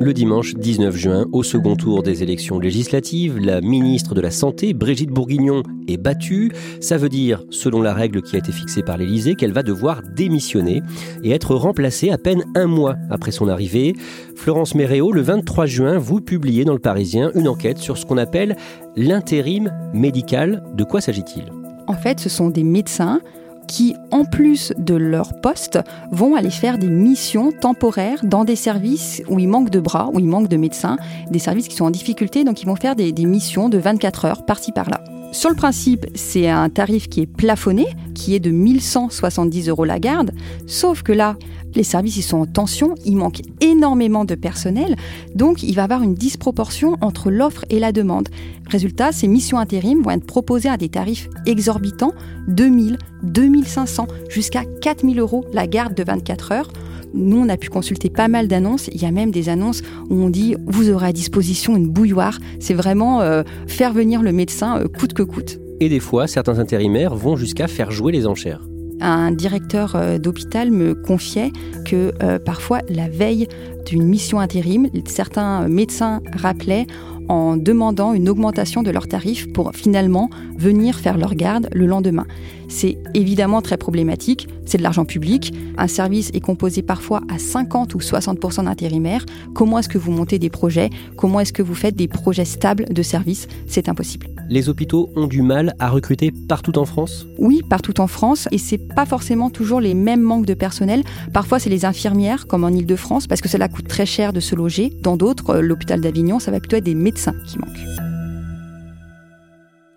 Le 0.00 0.12
dimanche 0.12 0.54
19 0.54 0.96
juin, 0.96 1.26
au 1.30 1.44
second 1.44 1.76
tour 1.76 2.02
des 2.02 2.24
élections 2.24 2.58
législatives, 2.58 3.38
la 3.38 3.60
ministre 3.60 4.16
de 4.16 4.20
la 4.20 4.32
Santé, 4.32 4.74
Brigitte 4.74 5.10
Bourguignon, 5.10 5.62
est 5.86 5.96
battue. 5.96 6.50
Ça 6.80 6.96
veut 6.96 7.08
dire, 7.08 7.44
selon 7.50 7.82
la 7.82 7.94
règle 7.94 8.20
qui 8.20 8.34
a 8.34 8.40
été 8.40 8.50
fixée 8.50 8.82
par 8.82 8.96
l'Élysée, 8.96 9.36
qu'elle 9.36 9.52
va 9.52 9.62
devoir 9.62 10.02
démissionner 10.16 10.82
et 11.22 11.30
être 11.30 11.54
remplacée 11.54 12.10
à 12.10 12.18
peine 12.18 12.42
un 12.56 12.66
mois 12.66 12.96
après 13.10 13.30
son 13.30 13.46
arrivée. 13.46 13.92
Florence 14.34 14.74
Méréo, 14.74 15.12
le 15.12 15.22
23 15.22 15.66
juin, 15.66 15.98
vous 15.98 16.20
publiez 16.20 16.64
dans 16.64 16.74
le 16.74 16.80
Parisien 16.80 17.30
une 17.36 17.46
enquête 17.46 17.78
sur 17.78 17.96
ce 17.96 18.04
qu'on 18.04 18.18
appelle 18.18 18.56
l'intérim 18.96 19.72
médical. 19.94 20.64
De 20.74 20.82
quoi 20.82 21.00
s'agit-il? 21.00 21.44
En 21.88 21.94
fait, 21.94 22.20
ce 22.20 22.28
sont 22.28 22.50
des 22.50 22.64
médecins 22.64 23.20
qui, 23.66 23.94
en 24.10 24.24
plus 24.24 24.72
de 24.78 24.94
leur 24.94 25.34
poste, 25.40 25.78
vont 26.10 26.34
aller 26.34 26.50
faire 26.50 26.78
des 26.78 26.88
missions 26.88 27.52
temporaires 27.52 28.24
dans 28.24 28.44
des 28.44 28.56
services 28.56 29.22
où 29.28 29.38
il 29.38 29.48
manque 29.48 29.70
de 29.70 29.80
bras, 29.80 30.08
où 30.12 30.18
il 30.18 30.26
manque 30.26 30.48
de 30.48 30.56
médecins, 30.56 30.96
des 31.30 31.38
services 31.38 31.68
qui 31.68 31.76
sont 31.76 31.84
en 31.84 31.90
difficulté, 31.90 32.44
donc 32.44 32.62
ils 32.62 32.66
vont 32.66 32.76
faire 32.76 32.96
des, 32.96 33.12
des 33.12 33.26
missions 33.26 33.68
de 33.68 33.78
24 33.78 34.24
heures 34.24 34.44
par-ci 34.44 34.72
par-là. 34.72 35.00
Sur 35.30 35.50
le 35.50 35.56
principe, 35.56 36.06
c'est 36.14 36.48
un 36.48 36.68
tarif 36.70 37.08
qui 37.08 37.20
est 37.20 37.26
plafonné, 37.26 37.86
qui 38.14 38.34
est 38.34 38.40
de 38.40 38.50
1170 38.50 39.68
euros 39.68 39.84
la 39.84 39.98
garde, 39.98 40.32
sauf 40.66 41.02
que 41.02 41.12
là, 41.12 41.36
les 41.74 41.84
services 41.84 42.26
sont 42.26 42.38
en 42.38 42.46
tension, 42.46 42.94
il 43.04 43.16
manque 43.16 43.42
énormément 43.60 44.24
de 44.24 44.34
personnel, 44.34 44.96
donc 45.34 45.62
il 45.62 45.74
va 45.74 45.82
y 45.82 45.84
avoir 45.84 46.02
une 46.02 46.14
disproportion 46.14 46.96
entre 47.02 47.30
l'offre 47.30 47.64
et 47.68 47.78
la 47.78 47.92
demande. 47.92 48.28
Résultat, 48.68 49.12
ces 49.12 49.28
missions 49.28 49.58
intérim 49.58 50.02
vont 50.02 50.10
être 50.10 50.26
proposées 50.26 50.70
à 50.70 50.78
des 50.78 50.88
tarifs 50.88 51.28
exorbitants, 51.46 52.14
2000, 52.48 52.98
2500, 53.22 54.06
jusqu'à 54.30 54.64
4000 54.80 55.20
euros 55.20 55.44
la 55.52 55.66
garde 55.66 55.94
de 55.94 56.04
24 56.04 56.52
heures. 56.52 56.72
Nous, 57.14 57.38
on 57.38 57.48
a 57.48 57.56
pu 57.56 57.68
consulter 57.68 58.10
pas 58.10 58.28
mal 58.28 58.48
d'annonces. 58.48 58.88
Il 58.88 59.00
y 59.00 59.06
a 59.06 59.10
même 59.10 59.30
des 59.30 59.48
annonces 59.48 59.82
où 60.10 60.14
on 60.14 60.30
dit 60.30 60.56
vous 60.66 60.90
aurez 60.90 61.08
à 61.08 61.12
disposition 61.12 61.76
une 61.76 61.88
bouilloire. 61.88 62.38
C'est 62.60 62.74
vraiment 62.74 63.20
euh, 63.20 63.42
faire 63.66 63.92
venir 63.92 64.22
le 64.22 64.32
médecin 64.32 64.78
euh, 64.78 64.88
coûte 64.88 65.12
que 65.12 65.22
coûte. 65.22 65.58
Et 65.80 65.88
des 65.88 66.00
fois, 66.00 66.26
certains 66.26 66.58
intérimaires 66.58 67.14
vont 67.14 67.36
jusqu'à 67.36 67.68
faire 67.68 67.90
jouer 67.90 68.12
les 68.12 68.26
enchères. 68.26 68.62
Un 69.00 69.30
directeur 69.30 69.94
euh, 69.94 70.18
d'hôpital 70.18 70.70
me 70.72 70.94
confiait 70.94 71.52
que 71.84 72.12
euh, 72.22 72.38
parfois, 72.38 72.80
la 72.88 73.08
veille 73.08 73.46
d'une 73.88 74.04
mission 74.04 74.38
intérim, 74.38 74.88
certains 75.06 75.66
médecins 75.66 76.20
rappelaient 76.36 76.86
en 77.28 77.56
demandant 77.56 78.12
une 78.14 78.28
augmentation 78.28 78.82
de 78.82 78.90
leurs 78.90 79.08
tarifs 79.08 79.52
pour 79.52 79.72
finalement 79.74 80.30
venir 80.56 80.98
faire 80.98 81.18
leur 81.18 81.34
garde 81.34 81.68
le 81.72 81.86
lendemain. 81.86 82.26
C'est 82.68 82.98
évidemment 83.14 83.62
très 83.62 83.78
problématique, 83.78 84.46
c'est 84.66 84.78
de 84.78 84.82
l'argent 84.82 85.06
public, 85.06 85.54
un 85.78 85.88
service 85.88 86.30
est 86.34 86.40
composé 86.40 86.82
parfois 86.82 87.22
à 87.32 87.38
50 87.38 87.94
ou 87.94 87.98
60% 87.98 88.64
d'intérimaires. 88.64 89.24
Comment 89.54 89.78
est-ce 89.78 89.88
que 89.88 89.96
vous 89.96 90.10
montez 90.10 90.38
des 90.38 90.50
projets? 90.50 90.90
Comment 91.16 91.40
est-ce 91.40 91.52
que 91.52 91.62
vous 91.62 91.74
faites 91.74 91.96
des 91.96 92.08
projets 92.08 92.44
stables 92.44 92.84
de 92.92 93.02
service? 93.02 93.48
C'est 93.66 93.88
impossible. 93.88 94.26
Les 94.50 94.68
hôpitaux 94.68 95.10
ont 95.16 95.26
du 95.26 95.40
mal 95.40 95.74
à 95.78 95.88
recruter 95.88 96.30
partout 96.30 96.78
en 96.78 96.84
France? 96.84 97.26
Oui, 97.38 97.62
partout 97.68 98.00
en 98.00 98.06
France, 98.06 98.48
et 98.50 98.58
c'est 98.58 98.78
pas 98.78 99.06
forcément 99.06 99.48
toujours 99.48 99.80
les 99.80 99.94
mêmes 99.94 100.22
manques 100.22 100.46
de 100.46 100.54
personnel. 100.54 101.02
Parfois, 101.32 101.58
c'est 101.58 101.70
les 101.70 101.84
infirmières, 101.84 102.46
comme 102.46 102.64
en 102.64 102.68
Ile-de-France, 102.68 103.26
parce 103.26 103.40
que 103.40 103.48
c'est 103.48 103.58
la 103.58 103.68
très 103.82 104.06
cher 104.06 104.32
de 104.32 104.40
se 104.40 104.54
loger. 104.54 104.92
Dans 105.02 105.16
d'autres, 105.16 105.50
euh, 105.50 105.60
l'hôpital 105.60 106.00
d'Avignon, 106.00 106.38
ça 106.38 106.50
va 106.50 106.60
plutôt 106.60 106.76
être 106.76 106.84
des 106.84 106.94
médecins 106.94 107.34
qui 107.46 107.58
manquent. 107.58 108.08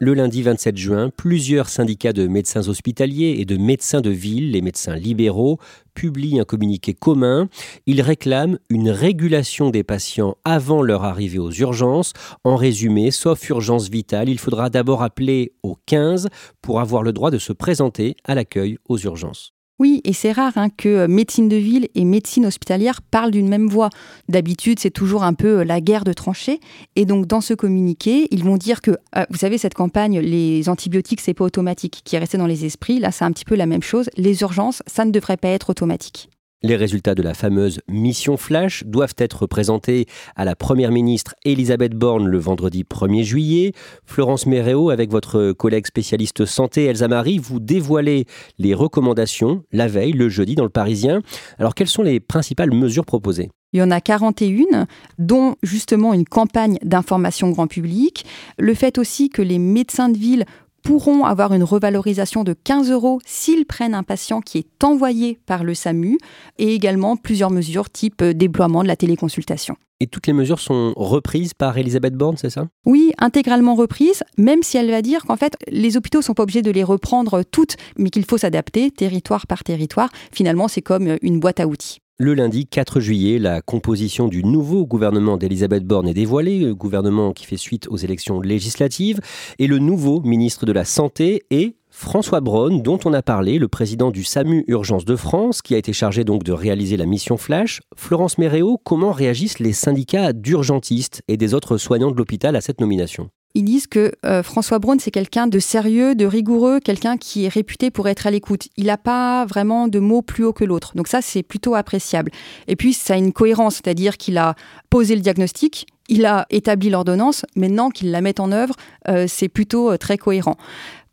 Le 0.03 0.15
lundi 0.15 0.41
27 0.41 0.77
juin, 0.77 1.11
plusieurs 1.15 1.69
syndicats 1.69 2.11
de 2.11 2.25
médecins 2.25 2.67
hospitaliers 2.67 3.35
et 3.37 3.45
de 3.45 3.55
médecins 3.55 4.01
de 4.01 4.09
ville, 4.09 4.49
les 4.49 4.63
médecins 4.63 4.95
libéraux, 4.95 5.59
publient 5.93 6.39
un 6.39 6.43
communiqué 6.43 6.95
commun. 6.95 7.49
Ils 7.85 8.01
réclament 8.01 8.57
une 8.71 8.89
régulation 8.89 9.69
des 9.69 9.83
patients 9.83 10.37
avant 10.43 10.81
leur 10.81 11.03
arrivée 11.03 11.37
aux 11.37 11.51
urgences. 11.51 12.13
En 12.43 12.55
résumé, 12.55 13.11
sauf 13.11 13.47
urgence 13.49 13.89
vitale, 13.89 14.27
il 14.27 14.39
faudra 14.39 14.71
d'abord 14.71 15.03
appeler 15.03 15.53
au 15.61 15.77
15 15.85 16.29
pour 16.63 16.79
avoir 16.79 17.03
le 17.03 17.13
droit 17.13 17.29
de 17.29 17.37
se 17.37 17.53
présenter 17.53 18.15
à 18.23 18.33
l'accueil 18.33 18.79
aux 18.89 18.97
urgences. 18.97 19.53
Oui, 19.81 19.99
et 20.03 20.13
c'est 20.13 20.31
rare 20.31 20.59
hein, 20.59 20.69
que 20.69 20.89
euh, 20.89 21.07
médecine 21.07 21.49
de 21.49 21.55
ville 21.55 21.87
et 21.95 22.05
médecine 22.05 22.45
hospitalière 22.45 23.01
parlent 23.01 23.31
d'une 23.31 23.47
même 23.47 23.67
voix. 23.67 23.89
D'habitude, 24.29 24.77
c'est 24.77 24.91
toujours 24.91 25.23
un 25.23 25.33
peu 25.33 25.61
euh, 25.61 25.63
la 25.63 25.81
guerre 25.81 26.03
de 26.03 26.13
tranchées. 26.13 26.59
Et 26.95 27.05
donc, 27.05 27.25
dans 27.25 27.41
ce 27.41 27.55
communiqué, 27.55 28.27
ils 28.29 28.43
vont 28.43 28.57
dire 28.57 28.81
que, 28.81 28.91
euh, 28.91 29.25
vous 29.31 29.39
savez, 29.39 29.57
cette 29.57 29.73
campagne, 29.73 30.19
les 30.19 30.69
antibiotiques, 30.69 31.19
c'est 31.19 31.33
pas 31.33 31.45
automatique, 31.45 32.01
qui 32.05 32.15
est 32.15 32.19
resté 32.19 32.37
dans 32.37 32.45
les 32.45 32.63
esprits. 32.63 32.99
Là, 32.99 33.11
c'est 33.11 33.25
un 33.25 33.31
petit 33.31 33.43
peu 33.43 33.55
la 33.55 33.65
même 33.65 33.81
chose. 33.81 34.07
Les 34.17 34.41
urgences, 34.41 34.83
ça 34.85 35.03
ne 35.03 35.09
devrait 35.09 35.35
pas 35.35 35.47
être 35.47 35.71
automatique. 35.71 36.29
Les 36.63 36.75
résultats 36.75 37.15
de 37.15 37.23
la 37.23 37.33
fameuse 37.33 37.79
mission 37.87 38.37
Flash 38.37 38.83
doivent 38.85 39.15
être 39.17 39.47
présentés 39.47 40.05
à 40.35 40.45
la 40.45 40.55
Première 40.55 40.91
ministre 40.91 41.33
Elisabeth 41.43 41.93
Borne 41.95 42.27
le 42.27 42.37
vendredi 42.37 42.83
1er 42.83 43.23
juillet. 43.23 43.71
Florence 44.05 44.45
Méréo, 44.45 44.91
avec 44.91 45.09
votre 45.09 45.53
collègue 45.53 45.87
spécialiste 45.87 46.45
santé 46.45 46.85
Elsa 46.85 47.07
Marie, 47.07 47.39
vous 47.39 47.59
dévoilez 47.59 48.25
les 48.59 48.75
recommandations 48.75 49.63
la 49.71 49.87
veille, 49.87 50.11
le 50.11 50.29
jeudi, 50.29 50.53
dans 50.53 50.63
le 50.63 50.69
Parisien. 50.69 51.23
Alors, 51.57 51.73
quelles 51.73 51.87
sont 51.87 52.03
les 52.03 52.19
principales 52.19 52.71
mesures 52.71 53.05
proposées? 53.05 53.49
Il 53.73 53.79
y 53.79 53.83
en 53.83 53.89
a 53.89 53.99
41, 53.99 54.85
dont 55.17 55.55
justement 55.63 56.13
une 56.13 56.25
campagne 56.25 56.77
d'information 56.83 57.49
grand 57.49 57.65
public. 57.65 58.23
Le 58.59 58.75
fait 58.75 58.99
aussi 58.99 59.29
que 59.29 59.41
les 59.41 59.57
médecins 59.57 60.09
de 60.09 60.17
ville 60.17 60.45
pourront 60.81 61.25
avoir 61.25 61.53
une 61.53 61.63
revalorisation 61.63 62.43
de 62.43 62.53
15 62.53 62.91
euros 62.91 63.19
s'ils 63.25 63.65
prennent 63.65 63.93
un 63.93 64.03
patient 64.03 64.41
qui 64.41 64.59
est 64.59 64.83
envoyé 64.83 65.39
par 65.45 65.63
le 65.63 65.73
SAMU 65.73 66.17
et 66.57 66.73
également 66.73 67.17
plusieurs 67.17 67.51
mesures 67.51 67.89
type 67.89 68.21
euh, 68.21 68.33
déploiement 68.33 68.83
de 68.83 68.87
la 68.87 68.95
téléconsultation. 68.95 69.75
Et 69.99 70.07
toutes 70.07 70.25
les 70.25 70.33
mesures 70.33 70.59
sont 70.59 70.93
reprises 70.95 71.53
par 71.53 71.77
Elisabeth 71.77 72.15
Borne, 72.15 72.35
c'est 72.35 72.49
ça? 72.49 72.67
Oui, 72.87 73.11
intégralement 73.19 73.75
reprises, 73.75 74.23
même 74.35 74.63
si 74.63 74.77
elle 74.77 74.89
va 74.89 75.03
dire 75.03 75.25
qu'en 75.25 75.37
fait, 75.37 75.55
les 75.67 75.95
hôpitaux 75.95 76.19
ne 76.19 76.23
sont 76.23 76.33
pas 76.33 76.41
obligés 76.41 76.63
de 76.63 76.71
les 76.71 76.83
reprendre 76.83 77.43
toutes, 77.43 77.75
mais 77.99 78.09
qu'il 78.09 78.25
faut 78.25 78.39
s'adapter 78.39 78.89
territoire 78.89 79.45
par 79.45 79.63
territoire. 79.63 80.09
Finalement, 80.31 80.67
c'est 80.67 80.81
comme 80.81 81.17
une 81.21 81.39
boîte 81.39 81.59
à 81.59 81.67
outils. 81.67 81.99
Le 82.23 82.35
lundi 82.35 82.67
4 82.67 82.99
juillet, 82.99 83.39
la 83.39 83.63
composition 83.63 84.27
du 84.27 84.43
nouveau 84.43 84.85
gouvernement 84.85 85.37
d'Elisabeth 85.37 85.85
Borne 85.85 86.07
est 86.07 86.13
dévoilée, 86.13 86.71
gouvernement 86.75 87.33
qui 87.33 87.47
fait 87.47 87.57
suite 87.57 87.87
aux 87.87 87.97
élections 87.97 88.41
législatives, 88.41 89.21
et 89.57 89.65
le 89.65 89.79
nouveau 89.79 90.21
ministre 90.21 90.67
de 90.67 90.71
la 90.71 90.85
Santé 90.85 91.41
est 91.49 91.77
François 91.89 92.39
Braun, 92.39 92.83
dont 92.83 92.99
on 93.05 93.13
a 93.13 93.23
parlé, 93.23 93.57
le 93.57 93.67
président 93.67 94.11
du 94.11 94.23
SAMU 94.23 94.65
Urgence 94.67 95.03
de 95.03 95.15
France, 95.15 95.63
qui 95.63 95.73
a 95.73 95.79
été 95.79 95.93
chargé 95.93 96.23
donc 96.23 96.43
de 96.43 96.51
réaliser 96.51 96.95
la 96.95 97.07
mission 97.07 97.37
Flash. 97.37 97.81
Florence 97.95 98.37
Méréo, 98.37 98.77
comment 98.83 99.13
réagissent 99.13 99.57
les 99.57 99.73
syndicats 99.73 100.31
d'urgentistes 100.31 101.23
et 101.27 101.37
des 101.37 101.55
autres 101.55 101.77
soignants 101.77 102.11
de 102.11 102.17
l'hôpital 102.17 102.55
à 102.55 102.61
cette 102.61 102.81
nomination? 102.81 103.31
Ils 103.53 103.63
disent 103.63 103.87
que 103.87 104.11
euh, 104.25 104.43
François 104.43 104.79
Braun, 104.79 104.97
c'est 104.99 105.11
quelqu'un 105.11 105.47
de 105.47 105.59
sérieux, 105.59 106.15
de 106.15 106.25
rigoureux, 106.25 106.79
quelqu'un 106.79 107.17
qui 107.17 107.45
est 107.45 107.49
réputé 107.49 107.91
pour 107.91 108.07
être 108.07 108.27
à 108.27 108.31
l'écoute. 108.31 108.67
Il 108.77 108.85
n'a 108.85 108.97
pas 108.97 109.45
vraiment 109.45 109.87
de 109.87 109.99
mots 109.99 110.21
plus 110.21 110.43
haut 110.43 110.53
que 110.53 110.63
l'autre. 110.63 110.93
Donc 110.95 111.07
ça, 111.07 111.21
c'est 111.21 111.43
plutôt 111.43 111.75
appréciable. 111.75 112.31
Et 112.67 112.75
puis, 112.75 112.93
ça 112.93 113.15
a 113.15 113.17
une 113.17 113.33
cohérence, 113.33 113.75
c'est-à-dire 113.75 114.17
qu'il 114.17 114.37
a 114.37 114.55
posé 114.89 115.15
le 115.15 115.21
diagnostic, 115.21 115.87
il 116.11 116.25
a 116.25 116.45
établi 116.49 116.89
l'ordonnance, 116.89 117.45
maintenant 117.55 117.89
qu'il 117.89 118.11
la 118.11 118.21
met 118.21 118.39
en 118.39 118.51
œuvre, 118.51 118.75
euh, 119.07 119.25
c'est 119.27 119.47
plutôt 119.47 119.91
euh, 119.91 119.97
très 119.97 120.17
cohérent. 120.17 120.57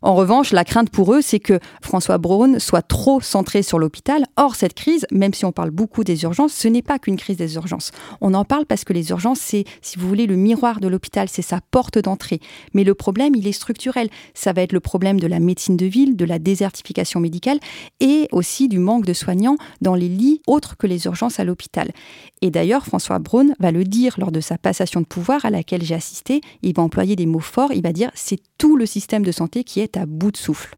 En 0.01 0.15
revanche, 0.15 0.53
la 0.53 0.63
crainte 0.63 0.89
pour 0.89 1.13
eux, 1.13 1.21
c'est 1.21 1.41
que 1.41 1.59
François 1.81 2.17
Braun 2.17 2.57
soit 2.59 2.81
trop 2.81 3.19
centré 3.19 3.61
sur 3.63 3.79
l'hôpital. 3.79 4.25
Or, 4.37 4.55
cette 4.55 4.73
crise, 4.73 5.05
même 5.11 5.33
si 5.33 5.43
on 5.43 5.51
parle 5.51 5.71
beaucoup 5.71 6.05
des 6.05 6.23
urgences, 6.23 6.53
ce 6.53 6.69
n'est 6.69 6.81
pas 6.81 6.99
qu'une 6.99 7.17
crise 7.17 7.35
des 7.35 7.55
urgences. 7.55 7.91
On 8.21 8.33
en 8.33 8.45
parle 8.45 8.65
parce 8.65 8.85
que 8.85 8.93
les 8.93 9.09
urgences, 9.09 9.41
c'est, 9.41 9.65
si 9.81 9.99
vous 9.99 10.07
voulez, 10.07 10.25
le 10.25 10.37
miroir 10.37 10.79
de 10.79 10.87
l'hôpital, 10.87 11.27
c'est 11.27 11.41
sa 11.41 11.59
porte 11.59 11.99
d'entrée. 11.99 12.39
Mais 12.73 12.85
le 12.85 12.95
problème, 12.95 13.35
il 13.35 13.45
est 13.45 13.51
structurel. 13.51 14.09
Ça 14.33 14.53
va 14.53 14.61
être 14.61 14.71
le 14.71 14.79
problème 14.79 15.19
de 15.19 15.27
la 15.27 15.41
médecine 15.41 15.75
de 15.75 15.85
ville, 15.85 16.15
de 16.15 16.23
la 16.23 16.39
désertification 16.39 17.19
médicale 17.19 17.59
et 17.99 18.29
aussi 18.31 18.69
du 18.69 18.79
manque 18.79 19.05
de 19.05 19.13
soignants 19.13 19.57
dans 19.81 19.95
les 19.95 20.07
lits 20.07 20.41
autres 20.47 20.77
que 20.77 20.87
les 20.87 21.07
urgences 21.07 21.41
à 21.41 21.43
l'hôpital. 21.43 21.91
Et 22.41 22.51
d'ailleurs, 22.51 22.85
François 22.85 23.19
Braun 23.19 23.53
va 23.59 23.71
le 23.71 23.83
dire 23.83 24.15
lors 24.17 24.31
de 24.31 24.39
sa 24.39 24.57
passation 24.57 25.01
de 25.01 25.05
pouvoir 25.05 25.43
à 25.43 25.49
laquelle 25.49 25.83
j'ai 25.83 25.95
assisté. 25.95 26.39
Il 26.61 26.73
va 26.73 26.83
employer 26.83 27.17
des 27.17 27.25
mots 27.25 27.39
forts. 27.39 27.73
Il 27.73 27.81
va 27.81 27.91
dire 27.91 28.11
c'est 28.13 28.39
tout 28.57 28.77
le 28.77 28.85
système 28.85 29.25
de 29.25 29.33
santé 29.33 29.65
qui 29.65 29.81
est 29.81 29.88
à 29.95 30.05
bout 30.05 30.31
de 30.31 30.37
souffle. 30.37 30.75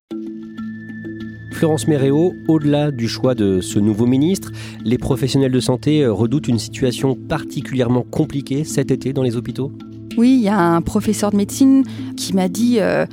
Florence 1.51 1.87
Méréo, 1.87 2.33
au-delà 2.47 2.91
du 2.91 3.07
choix 3.07 3.35
de 3.35 3.61
ce 3.61 3.77
nouveau 3.77 4.05
ministre, 4.05 4.51
les 4.83 4.97
professionnels 4.97 5.51
de 5.51 5.59
santé 5.59 6.07
redoutent 6.07 6.47
une 6.47 6.59
situation 6.59 7.15
particulièrement 7.15 8.03
compliquée 8.03 8.63
cet 8.63 8.89
été 8.89 9.13
dans 9.13 9.23
les 9.23 9.35
hôpitaux? 9.35 9.71
Oui, 10.17 10.37
il 10.39 10.43
y 10.43 10.49
a 10.49 10.59
un 10.59 10.81
professeur 10.81 11.31
de 11.31 11.37
médecine 11.37 11.83
qui 12.17 12.33
m'a 12.33 12.47
dit... 12.47 12.79
Euh, 12.79 13.05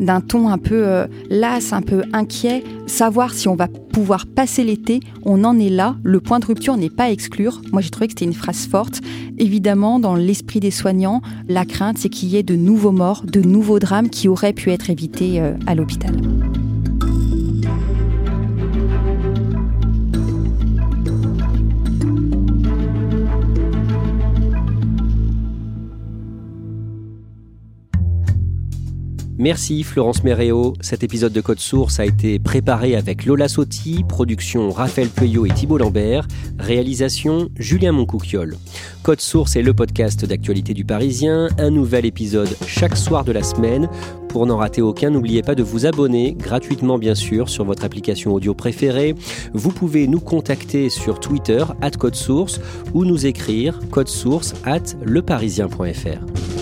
d'un 0.00 0.20
ton 0.20 0.48
un 0.48 0.58
peu 0.58 0.86
euh, 0.86 1.06
las, 1.30 1.72
un 1.72 1.82
peu 1.82 2.02
inquiet, 2.12 2.64
savoir 2.86 3.34
si 3.34 3.48
on 3.48 3.56
va 3.56 3.68
pouvoir 3.68 4.26
passer 4.26 4.64
l'été, 4.64 5.00
on 5.24 5.44
en 5.44 5.58
est 5.58 5.70
là, 5.70 5.96
le 6.02 6.20
point 6.20 6.38
de 6.38 6.46
rupture 6.46 6.76
n'est 6.76 6.90
pas 6.90 7.04
à 7.04 7.10
exclure. 7.10 7.62
Moi 7.72 7.82
j'ai 7.82 7.90
trouvé 7.90 8.08
que 8.08 8.12
c'était 8.12 8.24
une 8.24 8.34
phrase 8.34 8.66
forte. 8.66 9.00
Évidemment, 9.38 9.98
dans 9.98 10.14
l'esprit 10.14 10.60
des 10.60 10.70
soignants, 10.70 11.22
la 11.48 11.64
crainte 11.64 11.98
c'est 11.98 12.08
qu'il 12.08 12.28
y 12.28 12.36
ait 12.36 12.42
de 12.42 12.56
nouveaux 12.56 12.92
morts, 12.92 13.24
de 13.26 13.40
nouveaux 13.40 13.78
drames 13.78 14.10
qui 14.10 14.28
auraient 14.28 14.52
pu 14.52 14.70
être 14.70 14.90
évités 14.90 15.40
euh, 15.40 15.54
à 15.66 15.74
l'hôpital. 15.74 16.14
Merci 29.38 29.82
Florence 29.82 30.24
Méréo. 30.24 30.72
Cet 30.80 31.04
épisode 31.04 31.32
de 31.32 31.42
Code 31.42 31.58
Source 31.58 32.00
a 32.00 32.06
été 32.06 32.38
préparé 32.38 32.96
avec 32.96 33.26
Lola 33.26 33.48
Sotti, 33.48 34.02
production 34.08 34.70
Raphaël 34.70 35.08
Peuillot 35.08 35.44
et 35.44 35.50
Thibault 35.50 35.76
Lambert, 35.76 36.26
réalisation 36.58 37.50
Julien 37.58 37.92
Moncouquiole. 37.92 38.56
Code 39.02 39.20
Source 39.20 39.56
est 39.56 39.62
le 39.62 39.74
podcast 39.74 40.24
d'actualité 40.24 40.72
du 40.72 40.86
Parisien, 40.86 41.48
un 41.58 41.70
nouvel 41.70 42.06
épisode 42.06 42.56
chaque 42.66 42.96
soir 42.96 43.24
de 43.24 43.32
la 43.32 43.42
semaine. 43.42 43.90
Pour 44.30 44.46
n'en 44.46 44.56
rater 44.56 44.80
aucun, 44.80 45.10
n'oubliez 45.10 45.42
pas 45.42 45.54
de 45.54 45.62
vous 45.62 45.84
abonner 45.84 46.34
gratuitement 46.34 46.98
bien 46.98 47.14
sûr 47.14 47.50
sur 47.50 47.64
votre 47.64 47.84
application 47.84 48.32
audio 48.32 48.54
préférée. 48.54 49.14
Vous 49.52 49.70
pouvez 49.70 50.06
nous 50.06 50.20
contacter 50.20 50.88
sur 50.88 51.20
Twitter 51.20 51.64
at 51.82 51.90
Code 51.92 52.16
Source 52.16 52.58
ou 52.94 53.04
nous 53.04 53.26
écrire 53.26 53.80
code 53.90 54.08
source 54.08 54.54
at 54.64 54.96
leparisien.fr. 55.04 56.55